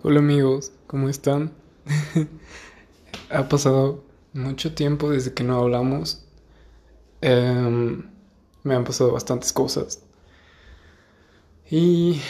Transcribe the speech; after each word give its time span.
Hola 0.00 0.20
amigos, 0.20 0.70
¿cómo 0.86 1.08
están? 1.08 1.52
ha 3.30 3.48
pasado 3.48 4.04
mucho 4.32 4.72
tiempo 4.72 5.10
desde 5.10 5.34
que 5.34 5.42
no 5.42 5.58
hablamos. 5.58 6.24
Em, 7.20 8.08
me 8.62 8.76
han 8.76 8.84
pasado 8.84 9.10
bastantes 9.12 9.52
cosas. 9.52 10.04
Y 11.68 12.20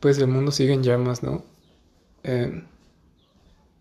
pues 0.00 0.16
el 0.16 0.28
mundo 0.28 0.50
sigue 0.50 0.72
en 0.72 0.82
llamas, 0.82 1.22
¿no? 1.22 1.44
Em, 2.22 2.64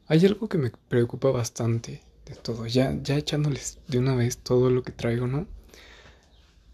hay 0.07 0.25
algo 0.25 0.49
que 0.49 0.57
me 0.57 0.71
preocupa 0.89 1.31
bastante 1.31 2.01
de 2.25 2.35
todo. 2.35 2.67
Ya, 2.67 2.93
ya 3.01 3.15
echándoles 3.15 3.79
de 3.87 3.99
una 3.99 4.13
vez 4.13 4.39
todo 4.39 4.69
lo 4.69 4.83
que 4.83 4.91
traigo, 4.91 5.25
¿no? 5.25 5.47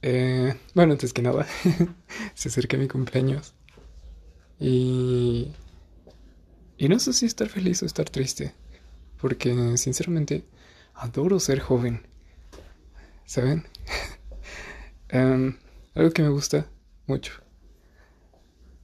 Eh, 0.02 0.56
bueno, 0.74 0.94
antes 0.94 1.14
que 1.14 1.22
nada, 1.22 1.46
se 2.34 2.50
acerca 2.50 2.78
mi 2.78 2.88
cumpleaños. 2.88 3.54
Y 4.60 5.54
y 6.78 6.90
no 6.90 7.00
sé 7.00 7.14
si 7.14 7.26
estar 7.26 7.50
feliz 7.50 7.84
o 7.84 7.86
estar 7.86 8.10
triste, 8.10 8.54
porque 9.22 9.78
sinceramente 9.78 10.46
adoro 10.94 11.40
ser 11.40 11.60
joven. 11.60 12.06
¿Saben? 13.26 13.66
Em, 15.10 15.56
algo 15.94 16.10
que 16.10 16.24
me 16.24 16.30
gusta 16.30 16.68
mucho 17.06 17.34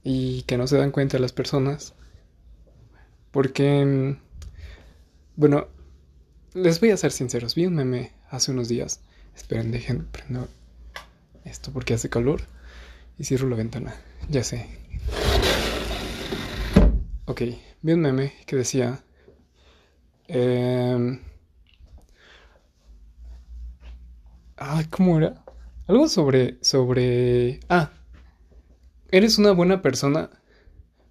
y 0.04 0.42
que 0.42 0.56
no 0.56 0.68
se 0.68 0.76
dan 0.76 0.92
cuenta 0.92 1.18
las 1.18 1.32
personas, 1.32 1.94
porque, 3.32 3.80
em, 3.80 4.18
bueno, 5.34 5.66
les 6.54 6.78
voy 6.80 6.90
a 6.90 6.96
ser 6.96 7.10
sinceros, 7.12 7.54
vi 7.54 7.66
un 7.66 7.74
meme 7.74 8.12
hace 8.30 8.52
unos 8.52 8.68
días. 8.68 9.00
Esperen, 9.34 9.70
dejen, 9.70 10.06
prendo 10.06 10.48
esto 11.44 11.72
porque 11.72 11.94
hace 11.94 12.08
calor 12.10 12.42
y 13.18 13.24
cierro 13.24 13.48
la 13.48 13.56
ventana. 13.56 13.94
Ya 14.28 14.44
sé. 14.44 14.66
Ok 17.30 17.42
vi 17.82 17.92
un 17.92 18.00
meme 18.00 18.32
que 18.44 18.56
decía... 18.56 19.04
Ah, 24.56 24.82
¿cómo 24.90 25.16
era? 25.16 25.44
Algo 25.86 26.08
sobre... 26.08 26.58
sobre... 26.60 27.60
Ah, 27.68 27.92
eres 29.12 29.38
una 29.38 29.52
buena 29.52 29.80
persona, 29.80 30.28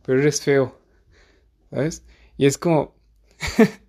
pero 0.05 0.19
eres 0.19 0.41
feo. 0.41 0.77
¿Sabes? 1.69 2.03
Y 2.37 2.47
es 2.47 2.57
como... 2.57 2.95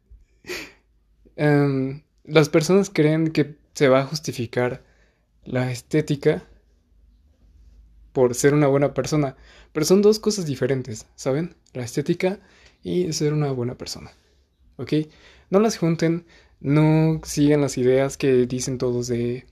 Em, 1.37 2.03
las 2.25 2.49
personas 2.49 2.91
creen 2.91 3.33
que 3.33 3.57
se 3.73 3.89
va 3.89 4.01
a 4.01 4.07
justificar 4.07 4.85
la 5.43 5.73
estética 5.73 6.47
por 8.13 8.35
ser 8.35 8.55
una 8.55 8.67
buena 8.67 8.95
persona, 8.95 9.37
pero 9.73 9.87
son 9.87 10.03
dos 10.03 10.19
cosas 10.19 10.47
diferentes, 10.47 11.07
¿saben? 11.15 11.55
La 11.73 11.85
estética 11.85 12.41
y 12.83 13.13
ser 13.13 13.33
una 13.33 13.51
buena 13.53 13.77
persona. 13.77 14.11
¿Ok? 14.77 14.93
No 15.51 15.61
las 15.61 15.77
junten, 15.77 16.27
no 16.61 17.21
sigan 17.25 17.61
las 17.61 17.79
ideas 17.79 18.17
que 18.17 18.47
dicen 18.47 18.79
todos 18.79 19.09
de, 19.09 19.47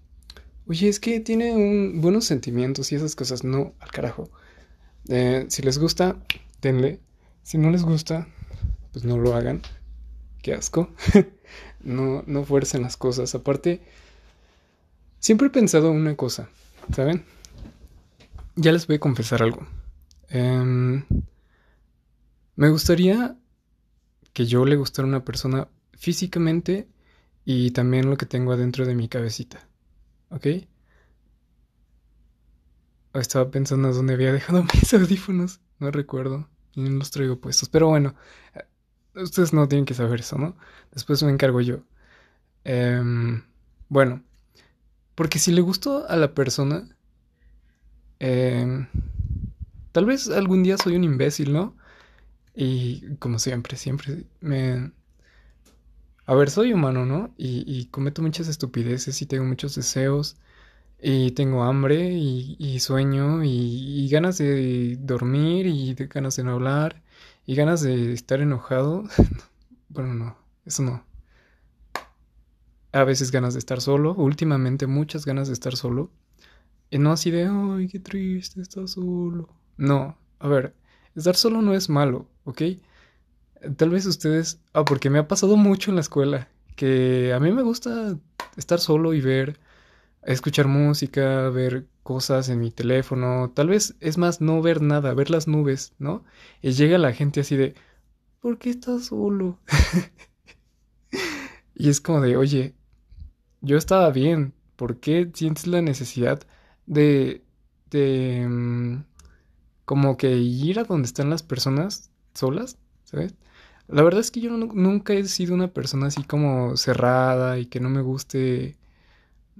oye, 0.67 0.89
es 0.89 1.01
que 1.01 1.21
tiene 1.21 1.55
un, 1.55 2.01
buenos 2.01 2.25
sentimientos 2.25 2.93
y 2.93 2.97
esas 2.97 3.17
cosas. 3.17 3.45
No, 3.45 3.75
al 3.81 3.91
carajo. 3.91 4.31
Eh, 5.09 5.47
si 5.49 5.63
les 5.63 5.79
gusta, 5.79 6.17
denle. 6.61 7.01
Si 7.43 7.59
no 7.59 7.71
les 7.71 7.83
gusta, 7.83 8.29
pues 8.93 9.05
no 9.05 9.19
lo 9.19 9.35
hagan. 9.35 9.63
Qué 10.43 10.55
asco. 10.55 10.91
no, 11.81 12.23
no 12.27 12.45
fuercen 12.45 12.83
las 12.83 12.97
cosas. 12.97 13.35
Aparte, 13.35 13.81
siempre 15.19 15.49
he 15.49 15.51
pensado 15.51 15.91
una 15.91 16.17
cosa, 16.17 16.49
¿saben? 16.95 17.25
Ya 18.61 18.73
les 18.73 18.89
voy 18.89 18.97
a 18.97 18.99
confesar 18.99 19.41
algo. 19.41 19.65
Eh, 20.31 21.05
me 22.57 22.69
gustaría 22.71 23.37
que 24.33 24.47
yo 24.47 24.65
le 24.65 24.75
gustara 24.75 25.07
a 25.07 25.11
una 25.11 25.25
persona 25.25 25.69
físicamente 25.93 26.89
y 27.45 27.71
también 27.71 28.11
lo 28.11 28.17
que 28.17 28.27
tengo 28.27 28.51
adentro 28.51 28.85
de 28.85 28.97
mi 28.97 29.09
cabecita. 29.09 29.69
¿Ok? 30.31 30.47
Estaba 33.15 33.49
pensando 33.53 33.93
dónde 33.93 34.15
había 34.15 34.33
dejado 34.33 34.65
mis 34.75 34.93
audífonos. 34.93 35.61
No 35.79 35.93
recuerdo. 35.93 36.49
No 36.75 36.91
los 36.91 37.13
traigo 37.13 37.41
puestos. 37.41 37.69
Pero 37.69 37.87
bueno, 37.87 38.17
eh, 38.57 38.65
ustedes 39.23 39.53
no 39.53 39.69
tienen 39.69 39.87
que 39.87 39.95
saber 39.95 40.19
eso, 40.19 40.37
¿no? 40.37 40.57
Después 40.91 41.23
me 41.23 41.31
encargo 41.31 41.61
yo. 41.61 41.85
Em, 42.65 43.45
bueno, 43.89 44.25
porque 45.15 45.39
si 45.39 45.53
le 45.53 45.61
gustó 45.61 46.09
a 46.09 46.17
la 46.17 46.35
persona, 46.35 46.89
em, 48.21 48.87
tal 49.93 50.07
vez 50.07 50.29
algún 50.29 50.63
día 50.63 50.77
soy 50.79 50.97
un 50.97 51.05
imbécil, 51.05 51.53
¿no? 51.53 51.75
Y 52.55 53.17
como 53.17 53.39
siempre, 53.39 53.77
siempre 53.77 54.25
me... 54.41 54.93
A 56.27 56.35
ver, 56.35 56.51
soy 56.51 56.73
humano, 56.73 57.07
¿no? 57.07 57.33
Y, 57.39 57.87
cometo 57.87 58.21
muchas 58.23 58.49
estupideces 58.49 59.23
y 59.23 59.27
tengo 59.27 59.45
muchos 59.45 59.75
deseos 59.75 60.37
y 61.01 61.31
tengo 61.33 61.63
hambre 61.63 62.13
y, 62.13 62.81
sueño 62.81 63.45
y, 63.45 64.09
ganas 64.11 64.39
de 64.39 64.99
dormir 65.01 65.67
y 65.67 65.95
ganas 65.95 66.37
de 66.37 66.45
no 66.45 66.53
hablar 66.53 67.03
y 67.47 67.55
ganas 67.55 67.81
de 67.81 68.13
estar 68.13 68.41
enojado. 68.41 69.05
bueno, 69.89 70.15
no, 70.15 70.37
eso 70.67 70.83
no. 70.83 71.03
A 72.93 73.05
veces 73.05 73.31
ganas 73.31 73.55
de 73.55 73.61
estar 73.61 73.81
solo, 73.81 74.15
últimamente 74.15 74.87
muchas 74.87 75.25
ganas 75.25 75.49
de 75.49 75.55
estar 75.55 75.77
solo. 75.77 76.11
Y 76.91 76.99
no 76.99 77.13
así 77.13 77.31
de, 77.31 77.47
ay, 77.47 77.89
qué 77.89 77.99
triste, 77.99 78.61
estar 78.61 78.89
solo. 78.89 79.49
No, 79.77 80.17
a 80.39 80.49
ver, 80.49 80.75
Estar 81.19 81.35
solo 81.35 81.63
no 81.63 81.75
es 81.75 81.89
malo, 81.89 82.29
¿ok? 82.45 82.63
Tal 83.77 83.91
vez 83.91 84.07
ustedes... 84.07 84.61
Ah, 84.73 84.85
porque 84.85 85.11
me 85.11 85.19
ha 85.19 85.27
pasado 85.27 85.57
mucho 85.57 85.91
en 85.91 85.97
la 85.97 86.01
escuela, 86.01 86.49
que 86.77 87.33
a 87.33 87.41
mí 87.41 87.51
me 87.51 87.63
gusta 87.63 88.17
estar 88.57 88.79
solo 88.79 89.15
y 89.15 89.21
ver, 89.21 89.59
escuchar 90.23 90.69
música, 90.69 91.51
ver 91.51 91.89
cosas 92.05 92.49
en 92.51 92.61
mi 92.61 92.71
teléfono, 92.71 93.51
tal 93.51 93.67
vez 93.67 93.97
es 93.99 94.17
más 94.17 94.41
no 94.41 94.63
ver 94.63 94.81
nada, 94.81 95.13
ver 95.13 95.29
las 95.29 95.49
nubes, 95.49 95.93
¿no? 95.99 96.23
Y 96.63 96.71
llega 96.71 96.99
la 96.99 97.13
gente 97.13 97.41
así 97.41 97.57
de, 97.57 97.75
¿por 98.39 98.59
qué 98.59 98.71
estás 98.71 99.07
solo? 99.07 99.59
y 101.75 101.89
es 101.89 102.01
como 102.01 102.21
de, 102.21 102.37
oye, 102.37 102.77
yo 103.61 103.77
estaba 103.77 104.13
bien, 104.13 104.55
¿por 104.77 105.01
qué 105.01 105.29
sientes 105.35 105.67
la 105.67 105.83
necesidad 105.83 106.47
de, 106.89 107.45
de, 107.91 108.47
mm, 108.49 109.05
como 109.85 110.17
que 110.17 110.37
ir 110.39 110.81
a 110.81 110.85
donde 110.85 111.07
están 111.07 111.31
las 111.31 111.43
personas 111.43 112.11
solas, 112.35 112.79
¿sabes? 113.05 113.35
La 113.89 114.03
verdad 114.03 114.21
es 114.21 114.31
que 114.31 114.41
yo 114.41 114.51
nunca 114.53 115.15
he 115.15 115.25
sido 115.27 115.55
una 115.55 115.69
persona 115.69 116.09
así 116.09 116.25
como 116.25 116.77
cerrada 116.77 117.59
y 117.59 117.67
que 117.67 117.81
no 117.81 117.91
me 117.91 118.03
guste 118.03 118.77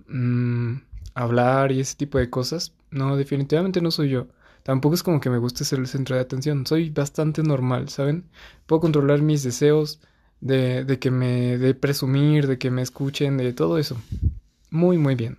mm, 0.09 0.75
hablar 1.15 1.73
y 1.73 1.81
ese 1.81 1.97
tipo 1.97 2.19
de 2.19 2.31
cosas. 2.31 2.75
No, 2.91 3.17
definitivamente 3.17 3.81
no 3.83 3.91
soy 3.91 4.11
yo. 4.11 4.29
Tampoco 4.63 4.95
es 4.95 5.03
como 5.03 5.21
que 5.21 5.31
me 5.31 5.39
guste 5.39 5.65
ser 5.65 5.79
el 5.81 5.87
centro 5.87 6.17
de 6.17 6.23
atención. 6.23 6.67
Soy 6.67 6.91
bastante 6.91 7.43
normal, 7.43 7.89
¿saben? 7.89 8.25
Puedo 8.67 8.81
controlar 8.81 9.23
mis 9.23 9.43
deseos 9.43 10.01
de, 10.41 10.85
de 10.85 10.99
que 10.99 11.11
me... 11.11 11.59
de 11.59 11.75
presumir, 11.75 12.47
de 12.47 12.59
que 12.59 12.71
me 12.71 12.83
escuchen, 12.83 13.37
de 13.39 13.53
todo 13.53 13.79
eso. 13.79 13.97
Muy, 14.71 14.99
muy 14.99 15.15
bien. 15.15 15.39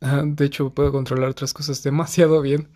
De 0.00 0.44
hecho, 0.44 0.70
puedo 0.74 0.92
controlar 0.92 1.30
otras 1.30 1.52
cosas 1.54 1.82
demasiado 1.82 2.40
bien. 2.42 2.68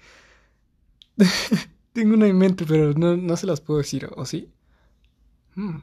Tengo 1.93 2.15
una 2.15 2.27
en 2.27 2.39
mente, 2.39 2.65
pero 2.67 2.93
no, 2.95 3.37
se 3.37 3.47
las 3.47 3.61
puedo 3.61 3.79
decir, 3.79 4.09
¿o 4.17 4.25
sí? 4.25 4.51
Hmm. 5.55 5.81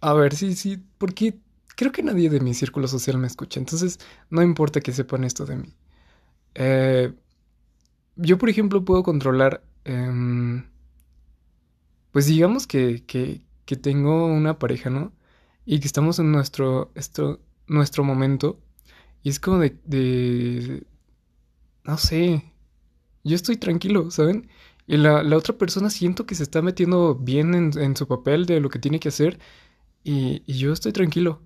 A 0.00 0.14
ver, 0.14 0.34
sí, 0.34 0.54
sí, 0.54 0.82
porque 0.98 1.38
creo 1.76 1.92
que 1.92 2.02
nadie 2.02 2.28
de 2.28 2.40
mi 2.40 2.54
círculo 2.54 2.88
social 2.88 3.18
me 3.18 3.26
escucha, 3.26 3.60
entonces 3.60 3.98
no 4.30 4.42
importa 4.42 4.80
que 4.80 4.92
sepan 4.92 5.24
esto 5.24 5.46
de 5.46 5.56
mí. 5.56 5.74
Eh, 6.54 7.14
yo, 8.16 8.38
por 8.38 8.48
ejemplo, 8.48 8.84
puedo 8.84 9.02
controlar, 9.02 9.62
em, 9.84 10.64
pues 12.10 12.26
digamos 12.26 12.66
que, 12.66 13.04
que, 13.06 13.42
que, 13.64 13.76
tengo 13.76 14.26
una 14.26 14.58
pareja, 14.58 14.90
¿no? 14.90 15.12
Y 15.64 15.80
que 15.80 15.86
estamos 15.86 16.18
en 16.18 16.32
nuestro, 16.32 16.92
esto, 16.94 17.40
nuestro 17.66 18.04
momento. 18.04 18.60
Y 19.22 19.30
es 19.30 19.40
como 19.40 19.58
de, 19.58 20.84
no 21.84 21.98
sé, 21.98 22.44
yo 23.24 23.36
estoy 23.36 23.56
tranquilo, 23.56 24.10
¿saben? 24.10 24.48
Y 24.86 24.96
la, 24.96 25.22
la, 25.22 25.36
otra 25.36 25.56
persona 25.56 25.90
siento 25.90 26.26
que 26.26 26.34
se 26.34 26.42
está 26.42 26.62
metiendo 26.62 27.14
bien 27.14 27.54
en, 27.54 27.78
en 27.78 27.96
su 27.96 28.08
papel 28.08 28.46
de 28.46 28.60
lo 28.60 28.68
que 28.68 28.78
tiene 28.80 29.00
que 29.00 29.08
hacer 29.08 29.38
y, 30.04 30.42
y, 30.46 30.54
yo 30.58 30.72
estoy 30.72 30.92
tranquilo. 30.92 31.42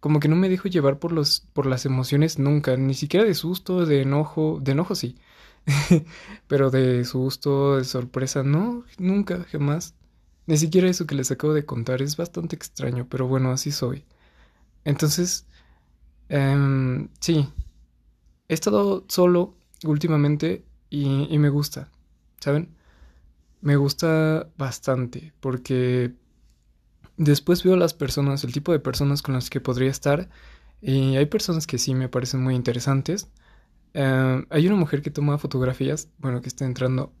Como 0.00 0.20
que 0.20 0.28
no 0.28 0.36
me 0.36 0.48
dejo 0.48 0.68
llevar 0.68 0.98
por, 0.98 1.12
los, 1.12 1.42
por 1.54 1.66
las 1.66 1.86
emociones 1.86 2.38
nunca, 2.38 2.76
ni 2.76 2.94
siquiera 2.94 3.26
de 3.26 3.34
susto, 3.34 3.86
de 3.86 4.02
enojo, 4.02 4.60
de 4.62 4.72
enojo 4.72 4.94
sí, 4.96 5.16
pero 6.48 6.70
de 6.70 7.04
susto, 7.04 7.78
de 7.78 7.84
sorpresa, 7.84 8.42
no, 8.42 8.84
nunca, 8.98 9.44
jamás. 9.50 9.94
Ni 10.46 10.56
siquiera 10.56 10.88
eso 10.88 11.06
que 11.06 11.14
les 11.14 11.30
acabo 11.30 11.54
de 11.54 11.66
contar 11.66 12.02
es 12.02 12.16
bastante 12.16 12.56
extraño, 12.56 13.06
pero 13.08 13.28
bueno, 13.28 13.52
así 13.52 13.72
soy. 13.72 14.04
Entonces, 14.84 15.46
eh, 16.28 17.08
sí, 17.20 17.48
he 18.48 18.54
estado 18.54 19.04
solo 19.08 19.54
últimamente 19.84 20.64
y, 20.90 21.38
me 21.38 21.48
gusta, 21.48 21.90
¿saben? 22.40 22.68
me 23.62 23.76
gusta 23.76 24.48
bastante 24.58 25.32
porque 25.40 26.12
después 27.16 27.62
veo 27.62 27.76
las 27.76 27.94
personas, 27.94 28.44
el 28.44 28.52
tipo 28.52 28.72
de 28.72 28.80
personas 28.80 29.22
con 29.22 29.34
las 29.34 29.48
que 29.48 29.60
podría 29.60 29.90
estar 29.90 30.28
y 30.82 31.16
hay 31.16 31.26
personas 31.26 31.66
que 31.66 31.78
sí 31.78 31.94
me 31.94 32.08
parecen 32.08 32.42
muy 32.42 32.56
interesantes. 32.56 33.28
Eh, 33.94 34.44
hay 34.50 34.66
una 34.66 34.76
mujer 34.76 35.00
que 35.00 35.10
toma 35.10 35.38
fotografías, 35.38 36.08
bueno, 36.18 36.42
que 36.42 36.48
está 36.48 36.64
entrando 36.64 37.12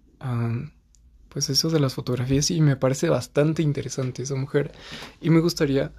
pues 1.28 1.50
eso 1.50 1.70
de 1.70 1.80
las 1.80 1.94
fotografías 1.94 2.50
y 2.50 2.60
me 2.60 2.76
parece 2.76 3.08
bastante 3.08 3.62
interesante 3.62 4.22
esa 4.22 4.36
mujer 4.36 4.70
y 5.20 5.30
me 5.30 5.40
gustaría 5.40 5.92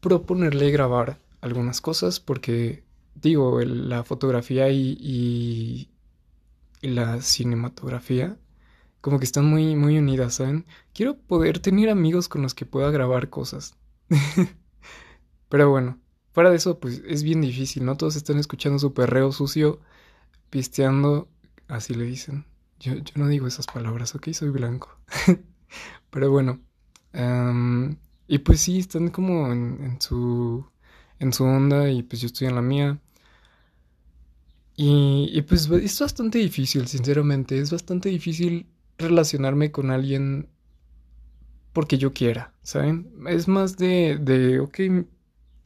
proponerle 0.00 0.70
grabar 0.70 1.18
algunas 1.40 1.80
cosas 1.80 2.20
porque 2.20 2.84
digo, 3.14 3.60
la 3.60 4.04
fotografía 4.04 4.68
y, 4.70 4.96
y, 5.00 5.90
la 6.82 7.20
cinematografía 7.20 8.38
como 9.00 9.18
que 9.18 9.24
están 9.24 9.46
muy, 9.46 9.76
muy 9.76 9.98
unidas, 9.98 10.34
¿saben? 10.34 10.66
Quiero 10.92 11.16
poder 11.16 11.60
tener 11.60 11.88
amigos 11.90 12.28
con 12.28 12.42
los 12.42 12.54
que 12.54 12.66
pueda 12.66 12.90
grabar 12.90 13.30
cosas. 13.30 13.76
Pero 15.48 15.70
bueno, 15.70 16.00
fuera 16.32 16.50
de 16.50 16.56
eso, 16.56 16.80
pues 16.80 17.02
es 17.06 17.22
bien 17.22 17.40
difícil, 17.40 17.84
¿no? 17.84 17.96
Todos 17.96 18.16
están 18.16 18.38
escuchando 18.38 18.78
su 18.78 18.94
perreo 18.94 19.32
sucio, 19.32 19.80
pisteando, 20.50 21.28
así 21.68 21.94
le 21.94 22.04
dicen. 22.04 22.46
Yo, 22.80 22.94
yo 22.94 23.12
no 23.14 23.28
digo 23.28 23.46
esas 23.46 23.66
palabras, 23.66 24.14
ok, 24.14 24.30
soy 24.32 24.50
blanco. 24.50 24.98
Pero 26.10 26.30
bueno, 26.30 26.60
y 28.28 28.38
pues 28.38 28.60
sí, 28.60 28.78
están 28.78 29.08
como 29.08 29.52
en, 29.52 29.78
en, 29.82 30.00
su, 30.00 30.66
en 31.18 31.32
su 31.32 31.44
onda 31.44 31.90
y 31.90 32.02
pues 32.02 32.20
yo 32.20 32.26
estoy 32.26 32.48
en 32.48 32.54
la 32.56 32.62
mía. 32.62 32.98
Y, 34.78 35.40
pues 35.42 35.70
es 35.70 36.00
bastante 36.00 36.38
difícil, 36.38 36.86
sinceramente, 36.86 37.58
es 37.58 37.70
bastante 37.70 38.10
difícil 38.10 38.66
relacionarme 38.98 39.70
con 39.72 39.90
alguien 39.90 40.48
porque 41.72 41.98
yo 41.98 42.12
quiera, 42.12 42.52
¿saben? 42.62 43.10
Es 43.28 43.48
más 43.48 43.76
de, 43.76 44.18
de, 44.20 44.60
ok, 44.60 44.80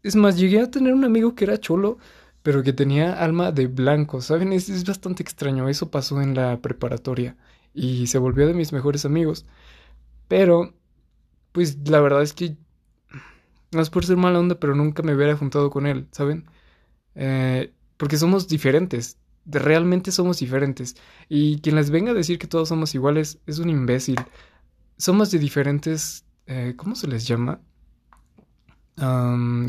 es 0.02 0.16
más, 0.16 0.38
llegué 0.38 0.60
a 0.60 0.70
tener 0.70 0.94
un 0.94 1.04
amigo 1.04 1.34
que 1.34 1.44
era 1.44 1.58
cholo, 1.58 1.98
pero 2.42 2.62
que 2.62 2.72
tenía 2.72 3.12
alma 3.22 3.52
de 3.52 3.66
blanco, 3.66 4.20
¿saben? 4.22 4.52
Es, 4.52 4.68
es 4.68 4.84
bastante 4.84 5.22
extraño, 5.22 5.68
eso 5.68 5.90
pasó 5.90 6.20
en 6.22 6.34
la 6.34 6.60
preparatoria 6.60 7.36
y 7.74 8.06
se 8.08 8.18
volvió 8.18 8.46
de 8.46 8.54
mis 8.54 8.72
mejores 8.72 9.04
amigos, 9.04 9.46
pero, 10.28 10.74
pues 11.52 11.78
la 11.88 12.00
verdad 12.00 12.22
es 12.22 12.32
que, 12.34 12.56
no 13.72 13.80
es 13.80 13.90
por 13.90 14.04
ser 14.04 14.16
mala 14.16 14.38
onda, 14.40 14.58
pero 14.58 14.74
nunca 14.74 15.02
me 15.02 15.14
hubiera 15.14 15.36
juntado 15.36 15.70
con 15.70 15.86
él, 15.86 16.08
¿saben? 16.12 16.46
Eh, 17.14 17.72
porque 17.96 18.16
somos 18.16 18.48
diferentes, 18.48 19.18
realmente 19.46 20.12
somos 20.12 20.38
diferentes. 20.38 20.96
Y 21.28 21.60
quien 21.60 21.76
les 21.76 21.90
venga 21.90 22.12
a 22.12 22.14
decir 22.14 22.38
que 22.38 22.46
todos 22.46 22.68
somos 22.68 22.94
iguales 22.94 23.38
es 23.46 23.58
un 23.58 23.70
imbécil. 23.70 24.16
Somos 24.96 25.30
de 25.30 25.38
diferentes... 25.38 26.24
Eh, 26.46 26.74
¿Cómo 26.76 26.96
se 26.96 27.06
les 27.08 27.26
llama? 27.26 27.60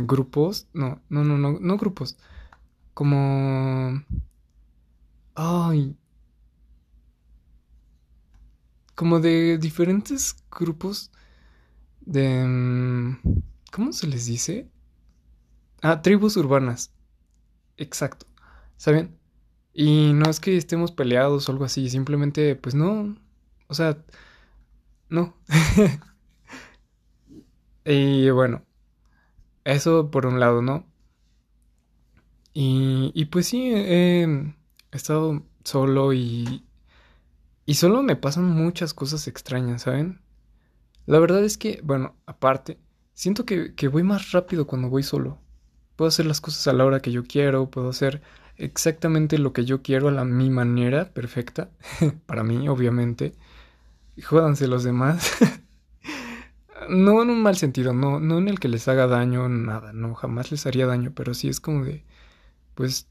grupos. 0.04 0.68
No, 0.74 1.02
no, 1.10 1.24
no, 1.24 1.38
no, 1.38 1.58
no 1.60 1.78
grupos. 1.78 2.18
Como... 2.94 4.04
Ay. 5.36 5.96
Como 8.96 9.20
de 9.20 9.58
diferentes 9.58 10.36
grupos 10.52 11.12
de... 12.02 12.46
Mm, 12.46 13.18
¿Cómo 13.72 13.92
se 13.94 14.06
les 14.08 14.26
dice? 14.28 14.70
Ah, 15.82 16.02
tribus 16.02 16.38
urbanas. 16.38 16.92
Exacto. 17.78 18.26
¿Saben? 18.78 19.18
Y 19.74 20.14
no 20.14 20.30
es 20.30 20.40
que 20.40 20.58
estemos 20.58 20.92
peleados 20.92 21.48
o 21.50 21.52
algo 21.52 21.66
así, 21.66 21.90
simplemente, 21.90 22.56
pues 22.56 22.76
no. 22.76 23.16
O 23.68 23.74
sea, 23.74 23.98
no. 25.10 25.34
y 27.86 28.30
bueno, 28.32 28.64
eso 29.64 30.12
por 30.12 30.26
un 30.26 30.40
lado, 30.40 30.62
¿no? 30.62 30.86
Y, 32.54 33.12
y 33.14 33.26
pues 33.26 33.48
sí, 33.48 33.72
he 33.74 34.54
estado 34.92 35.44
solo 35.64 36.14
y, 36.14 36.66
y 37.66 37.76
solo 37.76 38.04
me 38.04 38.16
pasan 38.16 38.46
muchas 38.46 38.94
cosas 38.94 39.28
extrañas, 39.28 39.84
¿saben? 39.84 40.22
La 41.06 41.20
verdad 41.20 41.44
es 41.44 41.58
que, 41.58 41.82
bueno, 41.84 42.16
aparte, 42.26 42.80
siento 43.22 43.46
que, 43.46 43.76
que 43.76 43.88
voy 43.88 44.02
más 44.02 44.32
rápido 44.32 44.66
cuando 44.66 44.90
voy 44.90 45.04
solo. 45.04 45.38
Puedo 45.96 46.10
hacer 46.10 46.26
las 46.26 46.42
cosas 46.42 46.68
a 46.68 46.74
la 46.74 46.86
hora 46.86 47.02
que 47.02 47.12
yo 47.12 47.24
quiero, 47.24 47.70
puedo 47.70 47.90
hacer 47.90 48.24
exactamente 48.58 49.38
lo 49.38 49.54
que 49.54 49.64
yo 49.64 49.84
quiero 49.84 50.08
a 50.08 50.12
la 50.12 50.26
mi 50.26 50.50
manera 50.50 51.14
perfecta, 51.14 51.70
para 52.26 52.44
mí, 52.44 52.68
obviamente. 52.68 53.36
Jódanse 54.24 54.68
los 54.68 54.84
demás. 54.84 55.34
no 56.90 57.22
en 57.22 57.30
un 57.30 57.44
mal 57.44 57.58
sentido, 57.58 57.94
no, 57.94 58.20
no 58.20 58.40
en 58.40 58.48
el 58.48 58.60
que 58.60 58.70
les 58.70 58.88
haga 58.88 59.06
daño, 59.06 59.48
nada, 59.50 59.94
no, 59.94 60.16
jamás 60.16 60.50
les 60.50 60.66
haría 60.66 60.88
daño, 60.88 61.12
pero 61.16 61.36
sí 61.36 61.48
es 61.48 61.60
como 61.60 61.86
de, 61.86 62.04
pues, 62.74 63.08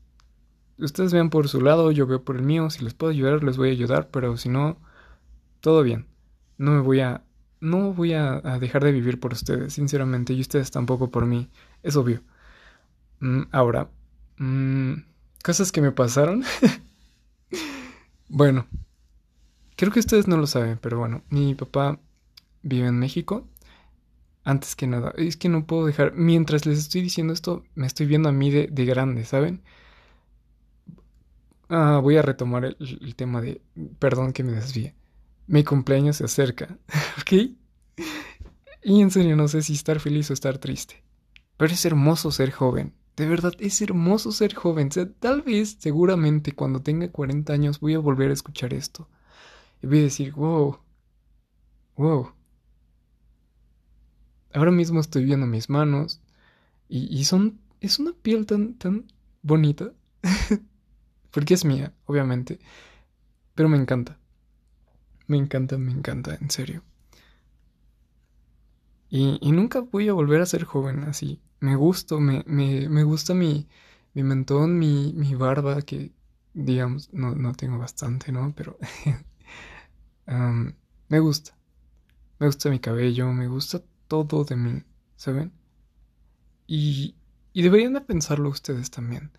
ustedes 0.78 1.12
vean 1.12 1.30
por 1.30 1.48
su 1.48 1.60
lado, 1.60 1.92
yo 1.92 2.08
veo 2.08 2.24
por 2.24 2.34
el 2.36 2.42
mío, 2.42 2.68
si 2.70 2.82
les 2.82 2.94
puedo 2.94 3.12
ayudar, 3.12 3.44
les 3.44 3.56
voy 3.56 3.68
a 3.68 3.72
ayudar, 3.72 4.08
pero 4.10 4.36
si 4.36 4.48
no, 4.48 4.76
todo 5.60 5.84
bien. 5.84 6.06
No 6.58 6.72
me 6.72 6.80
voy 6.80 7.00
a, 7.00 7.22
no 7.60 7.92
voy 7.92 8.14
a, 8.14 8.40
dejar 8.60 8.84
de 8.84 8.92
vivir 8.92 9.20
por 9.20 9.32
ustedes, 9.32 9.74
sinceramente, 9.74 10.32
y 10.32 10.40
ustedes 10.40 10.70
tampoco 10.70 11.10
por 11.10 11.26
mí, 11.26 11.50
es 11.82 11.96
obvio. 11.96 12.22
Mm, 13.20 13.42
ahora, 13.52 13.90
mmm, 14.38 14.94
cosas 15.44 15.72
que 15.72 15.80
me 15.82 15.92
pasaron. 15.92 16.44
bueno, 18.28 18.66
creo 19.76 19.92
que 19.92 20.00
ustedes 20.00 20.28
no 20.28 20.36
lo 20.36 20.46
saben, 20.46 20.78
pero 20.80 20.98
bueno, 20.98 21.22
mi 21.30 21.54
papá 21.54 22.00
vive 22.62 22.88
en 22.88 22.98
México. 22.98 23.46
Antes 24.44 24.74
que 24.74 24.86
nada, 24.86 25.12
es 25.16 25.36
que 25.36 25.48
no 25.48 25.66
puedo 25.66 25.86
dejar, 25.86 26.14
mientras 26.14 26.66
les 26.66 26.78
estoy 26.78 27.02
diciendo 27.02 27.32
esto, 27.32 27.64
me 27.74 27.86
estoy 27.86 28.06
viendo 28.06 28.28
a 28.30 28.32
mí 28.32 28.50
de, 28.50 28.84
grande, 28.86 29.24
¿saben? 29.24 29.62
Ah, 31.68 32.00
voy 32.02 32.16
a 32.16 32.22
retomar 32.22 32.64
el, 32.64 33.14
tema 33.16 33.40
de, 33.40 33.62
perdón 33.98 34.32
que 34.32 34.42
me 34.42 34.52
desvíe. 34.52 34.94
Mi 35.50 35.64
cumpleaños 35.64 36.18
se 36.18 36.24
acerca, 36.26 36.78
¿ok? 37.20 37.32
Y 38.84 39.00
en 39.00 39.10
serio 39.10 39.34
no 39.34 39.48
sé 39.48 39.62
si 39.62 39.72
estar 39.72 39.98
feliz 39.98 40.30
o 40.30 40.32
estar 40.32 40.58
triste. 40.58 41.02
Pero 41.56 41.72
es 41.72 41.84
hermoso 41.84 42.30
ser 42.30 42.52
joven. 42.52 42.94
De 43.16 43.26
verdad, 43.26 43.54
es 43.58 43.82
hermoso 43.82 44.30
ser 44.30 44.54
joven. 44.54 44.90
tal 45.18 45.42
vez, 45.42 45.76
seguramente, 45.80 46.52
cuando 46.52 46.82
tenga 46.82 47.10
40 47.10 47.52
años 47.52 47.80
voy 47.80 47.94
a 47.94 47.98
volver 47.98 48.30
a 48.30 48.34
escuchar 48.34 48.72
esto. 48.72 49.08
Y 49.82 49.88
voy 49.88 49.98
a 49.98 50.02
decir, 50.02 50.32
wow, 50.34 50.78
wow. 51.96 52.30
Ahora 54.54 54.70
mismo 54.70 55.00
estoy 55.00 55.24
viendo 55.24 55.46
mis 55.48 55.68
manos 55.68 56.20
y, 56.88 57.12
y 57.12 57.24
son, 57.24 57.58
es 57.80 57.98
una 57.98 58.12
piel 58.12 58.46
tan, 58.46 58.74
tan 58.74 59.12
bonita. 59.42 59.92
Porque 61.32 61.54
es 61.54 61.64
mía, 61.64 61.92
obviamente. 62.06 62.60
Pero 63.56 63.68
me 63.68 63.78
encanta. 63.78 64.20
Me 65.30 65.38
encanta, 65.38 65.78
me 65.78 65.92
encanta, 65.92 66.36
en 66.40 66.50
serio. 66.50 66.82
Y, 69.08 69.38
y 69.40 69.52
nunca 69.52 69.80
voy 69.80 70.08
a 70.08 70.12
volver 70.12 70.40
a 70.40 70.46
ser 70.46 70.64
joven 70.64 71.04
así 71.04 71.40
me 71.60 71.76
gusto, 71.76 72.20
me, 72.20 72.42
me, 72.46 72.88
me 72.88 73.04
gusta 73.04 73.34
mi, 73.34 73.68
mi 74.14 74.22
mentón, 74.22 74.78
mi, 74.78 75.12
mi 75.14 75.34
barba, 75.34 75.82
que 75.82 76.12
digamos, 76.54 77.12
no, 77.12 77.34
no 77.34 77.54
tengo 77.54 77.78
bastante, 77.78 78.32
¿no? 78.32 78.52
Pero 78.56 78.78
me 81.08 81.20
gusta. 81.20 81.56
Me 82.38 82.46
gusta 82.46 82.70
mi 82.70 82.80
cabello, 82.80 83.32
me 83.32 83.46
gusta 83.48 83.82
todo 84.08 84.44
de 84.44 84.56
mí, 84.56 84.82
¿saben? 85.16 85.52
Y, 86.66 87.14
y 87.52 87.62
deberían 87.62 87.92
de 87.94 88.00
pensarlo 88.00 88.48
ustedes 88.48 88.90
también. 88.90 89.30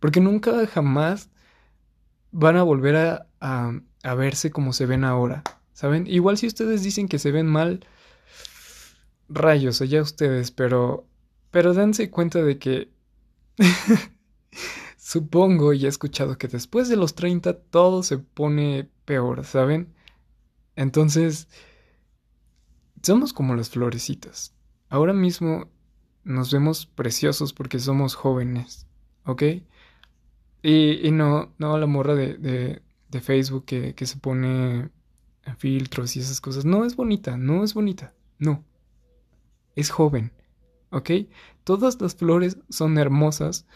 Porque 0.00 0.20
nunca 0.20 0.66
jamás 0.66 1.30
van 2.32 2.56
a 2.56 2.62
volver 2.62 2.96
a, 2.96 3.26
a, 4.02 4.14
verse 4.14 4.50
como 4.50 4.72
se 4.72 4.86
ven 4.86 5.04
ahora, 5.04 5.42
¿saben? 5.72 6.06
Igual 6.06 6.38
si 6.38 6.46
ustedes 6.46 6.82
dicen 6.82 7.08
que 7.08 7.18
se 7.18 7.32
ven 7.32 7.46
mal, 7.46 7.86
rayos, 9.28 9.80
allá 9.80 10.02
ustedes, 10.02 10.50
pero 10.50 11.06
pero 11.50 11.74
dense 11.74 12.10
cuenta 12.10 12.42
de 12.42 12.58
que 12.58 12.92
supongo 14.96 15.72
y 15.72 15.84
he 15.84 15.88
escuchado 15.88 16.38
que 16.38 16.48
después 16.48 16.88
de 16.88 16.96
los 16.96 17.14
30 17.14 17.58
todo 17.58 18.02
se 18.02 18.18
pone 18.18 18.88
peor, 19.04 19.44
¿saben? 19.44 19.92
Entonces, 20.76 21.48
somos 23.02 23.32
como 23.32 23.54
las 23.56 23.70
florecitas. 23.70 24.54
Ahora 24.88 25.12
mismo 25.12 25.68
nos 26.22 26.52
vemos 26.52 26.86
preciosos 26.86 27.52
porque 27.52 27.78
somos 27.78 28.14
jóvenes, 28.14 28.86
¿ok? 29.24 29.42
Y, 30.62 31.06
y 31.06 31.10
no, 31.10 31.54
no 31.58 31.78
la 31.78 31.86
morra 31.86 32.14
de, 32.14 32.36
de, 32.36 33.20
Facebook 33.20 33.64
que, 33.64 33.94
que 33.94 34.06
se 34.06 34.18
pone 34.18 34.90
filtros 35.58 36.16
y 36.16 36.20
esas 36.20 36.40
cosas. 36.40 36.64
No 36.64 36.84
es 36.84 36.96
bonita, 36.96 37.36
no 37.36 37.64
es 37.64 37.74
bonita, 37.74 38.14
no. 38.38 38.64
Es 39.74 39.90
joven. 39.90 40.32
¿ok? 40.90 41.10
Todas 41.64 42.00
las 42.00 42.14
flores 42.14 42.58
son 42.68 42.98
hermosas 42.98 43.66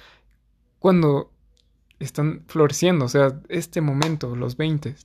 cuando 0.79 1.33
están 1.99 2.45
floreciendo, 2.47 3.07
o 3.07 3.09
sea, 3.09 3.41
este 3.49 3.81
momento, 3.81 4.37
los 4.37 4.57
20. 4.57 4.97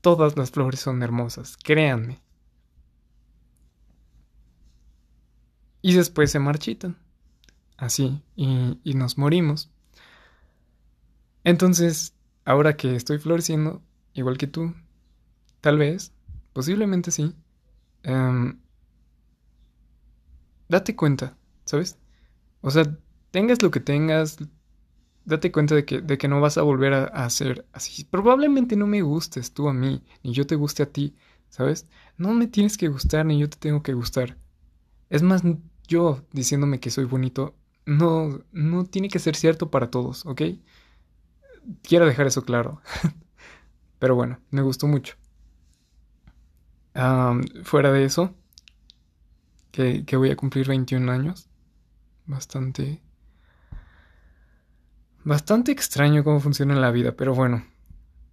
Todas 0.00 0.36
las 0.36 0.50
flores 0.50 0.80
son 0.80 1.02
hermosas, 1.02 1.56
créanme. 1.56 2.20
Y 5.80 5.94
después 5.94 6.30
se 6.30 6.38
marchitan. 6.38 6.98
Así, 7.76 8.22
y, 8.36 8.78
y 8.84 8.94
nos 8.94 9.18
morimos. 9.18 9.70
Entonces, 11.44 12.14
ahora 12.44 12.76
que 12.76 12.94
estoy 12.96 13.18
floreciendo, 13.18 13.82
igual 14.14 14.38
que 14.38 14.46
tú, 14.46 14.74
tal 15.60 15.78
vez, 15.78 16.12
posiblemente 16.54 17.10
sí, 17.10 17.34
em, 18.04 18.60
date 20.68 20.96
cuenta, 20.96 21.36
¿sabes? 21.64 21.98
O 22.62 22.70
sea, 22.70 22.84
tengas 23.30 23.62
lo 23.62 23.70
que 23.70 23.80
tengas, 23.80 24.38
date 25.24 25.52
cuenta 25.52 25.74
de 25.74 25.84
que, 25.84 26.00
de 26.02 26.18
que 26.18 26.28
no 26.28 26.40
vas 26.40 26.58
a 26.58 26.62
volver 26.62 26.94
a, 26.94 27.04
a 27.04 27.26
hacer 27.26 27.66
así. 27.72 28.04
Probablemente 28.04 28.76
no 28.76 28.86
me 28.86 29.02
gustes 29.02 29.54
tú 29.54 29.68
a 29.68 29.74
mí, 29.74 30.04
ni 30.22 30.32
yo 30.32 30.46
te 30.46 30.56
guste 30.56 30.82
a 30.84 30.92
ti, 30.92 31.16
¿sabes? 31.50 31.88
No 32.18 32.34
me 32.34 32.46
tienes 32.48 32.78
que 32.78 32.88
gustar, 32.88 33.26
ni 33.26 33.38
yo 33.40 33.50
te 33.50 33.58
tengo 33.58 33.82
que 33.82 33.94
gustar. 33.94 34.38
Es 35.10 35.22
más, 35.22 35.42
yo 35.88 36.22
diciéndome 36.32 36.80
que 36.80 36.90
soy 36.90 37.04
bonito, 37.06 37.56
no, 37.86 38.42
no 38.52 38.84
tiene 38.86 39.08
que 39.08 39.18
ser 39.20 39.36
cierto 39.36 39.70
para 39.70 39.90
todos, 39.90 40.26
¿ok? 40.26 40.42
Quiero 41.82 42.06
dejar 42.06 42.26
eso 42.26 42.44
claro. 42.44 42.80
Pero 43.98 44.14
bueno, 44.14 44.40
me 44.50 44.62
gustó 44.62 44.86
mucho. 44.86 45.16
fuera 47.64 47.92
de 47.92 48.04
eso, 48.04 48.34
que, 49.70 50.04
voy 50.16 50.30
a 50.30 50.36
cumplir 50.36 50.68
21 50.68 51.10
años. 51.10 51.48
Bastante... 52.26 53.00
Bastante 55.24 55.70
extraño 55.70 56.24
cómo 56.24 56.40
funciona 56.40 56.74
la 56.74 56.90
vida, 56.90 57.12
pero 57.12 57.32
bueno. 57.32 57.64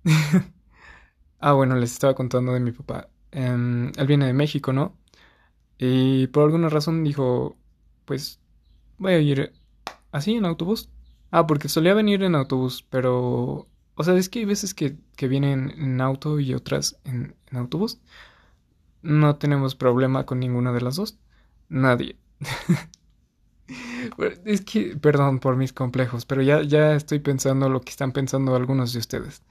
ah, 1.40 1.54
bueno, 1.54 1.76
les 1.76 1.92
estaba 1.92 2.16
contando 2.16 2.54
de 2.54 2.60
mi 2.60 2.72
papá. 2.72 3.10
Em, 3.32 3.92
él 3.96 4.08
viene 4.08 4.26
de 4.26 4.34
México, 4.34 4.74
¿no? 4.74 4.98
Y 5.78 6.28
por 6.28 6.44
alguna 6.44 6.68
razón 6.70 7.04
dijo, 7.04 7.58
pues 8.06 8.40
voy 8.98 9.14
a 9.14 9.20
ir 9.20 9.54
así 10.12 10.34
en 10.34 10.46
autobús. 10.46 10.90
Ah, 11.32 11.48
porque 11.48 11.70
solía 11.70 11.94
venir 11.94 12.24
en 12.24 12.36
autobús, 12.36 12.86
pero... 12.90 13.68
O 13.96 14.04
sea, 14.04 14.16
es 14.16 14.30
que 14.30 14.40
hay 14.40 14.46
veces 14.46 14.74
que, 14.74 14.98
que 15.16 15.28
vienen 15.28 15.72
en 15.78 16.02
auto 16.02 16.40
y 16.40 16.54
otras 16.54 16.98
en, 17.04 17.36
autobús. 17.52 18.00
No 19.02 19.36
tenemos 19.38 19.76
problema 19.76 20.26
con 20.26 20.40
ninguna 20.40 20.72
de 20.72 20.82
las 20.82 20.96
dos. 20.96 21.20
Nadie. 21.70 22.18
es 24.46 24.62
que, 24.62 24.96
perdón 24.98 25.40
por 25.40 25.56
mis 25.58 25.74
complejos, 25.74 26.26
pero 26.26 26.42
ya, 26.42 26.62
ya 26.64 26.96
estoy 26.96 27.20
pensando 27.20 27.70
lo 27.70 27.82
que 27.82 27.92
están 27.92 28.12
pensando 28.14 28.56
algunos 28.56 28.94
de 28.94 29.00
ustedes. 29.00 29.44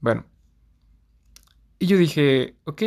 bueno. 0.00 0.24
Y 1.78 1.86
yo 1.86 1.96
dije, 1.96 2.56
ok. 2.64 2.82